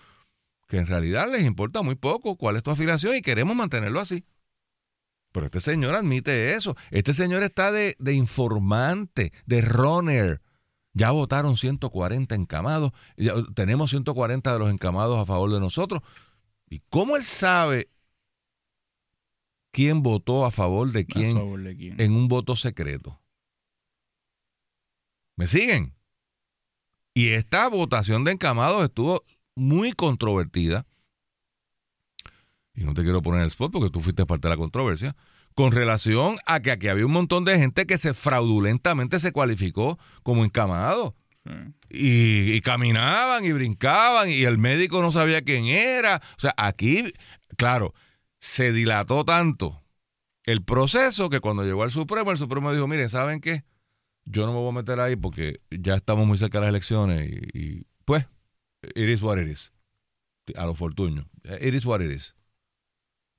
que 0.69 0.79
en 0.79 0.87
realidad 0.87 1.29
les 1.31 1.43
importa 1.45 1.83
muy 1.83 1.97
poco 1.97 2.37
cuál 2.37 2.57
es 2.57 2.63
tu 2.63 2.71
afiliación 2.71 3.17
y 3.17 3.23
queremos 3.23 3.57
mantenerlo 3.57 4.01
así. 4.01 4.25
Pero 5.33 5.47
este 5.47 5.61
señor 5.61 5.95
admite 5.95 6.55
eso. 6.55 6.77
Este 6.91 7.13
señor 7.13 7.43
está 7.43 7.71
de, 7.71 7.97
de 7.99 8.15
informante, 8.15 9.33
de 9.47 9.61
runner. 9.61 10.41
Ya 10.95 11.11
votaron 11.11 11.57
140 11.57 12.35
encamados. 12.35 12.93
Ya 13.17 13.35
tenemos 13.55 13.91
140 13.91 14.53
de 14.53 14.59
los 14.59 14.71
encamados 14.71 15.19
a 15.19 15.27
favor 15.27 15.53
de 15.53 15.61
nosotros. 15.61 16.03
¿Y 16.69 16.81
cómo 16.91 17.17
él 17.17 17.25
sabe 17.25 17.89
quién 19.71 20.03
votó 20.03 20.45
a 20.45 20.51
favor 20.51 20.91
de 20.91 21.01
¿A 21.01 21.05
quién 21.05 21.37
favor 21.37 21.63
de 21.63 21.77
quién? 21.77 22.01
en 22.01 22.13
un 22.13 22.27
voto 22.29 22.57
secreto? 22.57 23.21
¿Me 25.37 25.47
siguen? 25.47 25.95
Y 27.15 27.29
esta 27.29 27.69
votación 27.69 28.25
de 28.25 28.33
encamados 28.33 28.83
estuvo 28.85 29.25
muy 29.55 29.93
controvertida. 29.93 30.87
Y 32.79 32.85
no 32.85 32.95
te 32.95 33.03
quiero 33.03 33.23
poner 33.23 33.43
el 33.43 33.49
spot 33.49 33.73
porque 33.73 33.91
tú 33.91 34.01
fuiste 34.01 34.25
parte 34.25 34.47
de 34.47 34.55
la 34.55 34.57
controversia. 34.57 35.17
Con 35.55 35.73
relación 35.73 36.37
a 36.47 36.61
que 36.61 36.71
aquí 36.71 36.87
había 36.87 37.05
un 37.05 37.13
montón 37.13 37.45
de 37.45 37.59
gente 37.59 37.87
que 37.87 37.99
se 37.99 38.15
fraudulentamente 38.15 39.19
se 39.19 39.33
cualificó 39.33 39.99
como 40.23 40.45
encamado. 40.45 41.17
Sí. 41.45 41.53
Y, 41.91 42.53
y 42.53 42.61
caminaban 42.61 43.45
y 43.45 43.51
brincaban 43.51 44.31
y 44.31 44.45
el 44.45 44.59
médico 44.59 45.03
no 45.03 45.11
sabía 45.11 45.43
quién 45.43 45.67
era. 45.67 46.23
O 46.37 46.41
sea, 46.41 46.55
aquí, 46.57 47.13
claro, 47.57 47.95
se 48.39 48.71
dilató 48.71 49.25
tanto 49.25 49.83
el 50.45 50.63
proceso 50.63 51.29
que 51.29 51.41
cuando 51.41 51.65
llegó 51.65 51.83
al 51.83 51.91
Supremo, 51.91 52.31
el 52.31 52.39
Supremo 52.39 52.73
dijo, 52.73 52.87
miren, 52.87 53.09
¿saben 53.09 53.41
qué? 53.41 53.65
Yo 54.25 54.47
no 54.47 54.53
me 54.53 54.59
voy 54.59 54.69
a 54.69 54.73
meter 54.73 55.01
ahí 55.01 55.17
porque 55.17 55.61
ya 55.71 55.97
estamos 55.97 56.27
muy 56.27 56.39
cerca 56.39 56.59
de 56.59 56.63
las 56.63 56.71
elecciones 56.71 57.29
y, 57.29 57.59
y, 57.59 57.87
pues, 58.05 58.27
it 58.95 59.09
is 59.09 59.21
what 59.23 59.39
it 59.39 59.49
is. 59.49 59.73
A 60.55 60.67
los 60.67 60.79
fortuños. 60.79 61.27
It 61.61 61.75
is 61.75 61.85
what 61.85 62.01
it 62.01 62.11
is. 62.11 62.35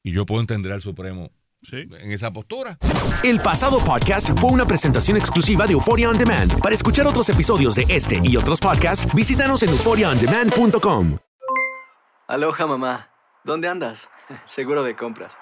Y 0.03 0.13
yo 0.13 0.25
puedo 0.25 0.41
entender 0.41 0.71
al 0.71 0.81
Supremo 0.81 1.29
Sí. 1.61 1.75
en 1.91 2.11
esa 2.13 2.31
postura. 2.31 2.77
El 3.21 3.39
pasado 3.41 3.83
podcast 3.83 4.29
fue 4.39 4.49
una 4.51 4.65
presentación 4.65 5.17
exclusiva 5.17 5.67
de 5.67 5.73
Euphoria 5.73 6.09
On 6.09 6.17
Demand. 6.17 6.57
Para 6.61 6.73
escuchar 6.73 7.05
otros 7.05 7.27
episodios 7.29 7.75
de 7.75 7.85
este 7.89 8.17
y 8.23 8.37
otros 8.37 8.61
podcasts, 8.61 9.13
visítanos 9.13 9.61
en 9.63 9.69
euphoriaondemand.com. 9.71 11.17
Aloha 12.27 12.65
mamá, 12.67 13.09
¿dónde 13.43 13.67
andas? 13.67 14.09
Seguro 14.45 14.83
de 14.83 14.95
compras. 14.95 15.37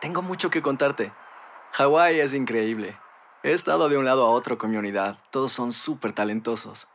Tengo 0.00 0.22
mucho 0.22 0.50
que 0.50 0.60
contarte. 0.60 1.12
Hawái 1.72 2.18
es 2.18 2.34
increíble. 2.34 2.96
He 3.44 3.52
estado 3.52 3.88
de 3.88 3.96
un 3.96 4.04
lado 4.04 4.24
a 4.26 4.30
otro 4.30 4.58
con 4.58 4.70
mi 4.72 4.76
unidad. 4.76 5.18
Todos 5.30 5.52
son 5.52 5.70
súper 5.72 6.12
talentosos. 6.12 6.88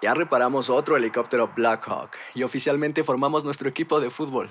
Ya 0.00 0.14
reparamos 0.14 0.70
otro 0.70 0.96
helicóptero 0.96 1.50
Blackhawk 1.54 2.12
y 2.34 2.44
oficialmente 2.44 3.04
formamos 3.04 3.44
nuestro 3.44 3.68
equipo 3.68 4.00
de 4.00 4.08
fútbol. 4.08 4.50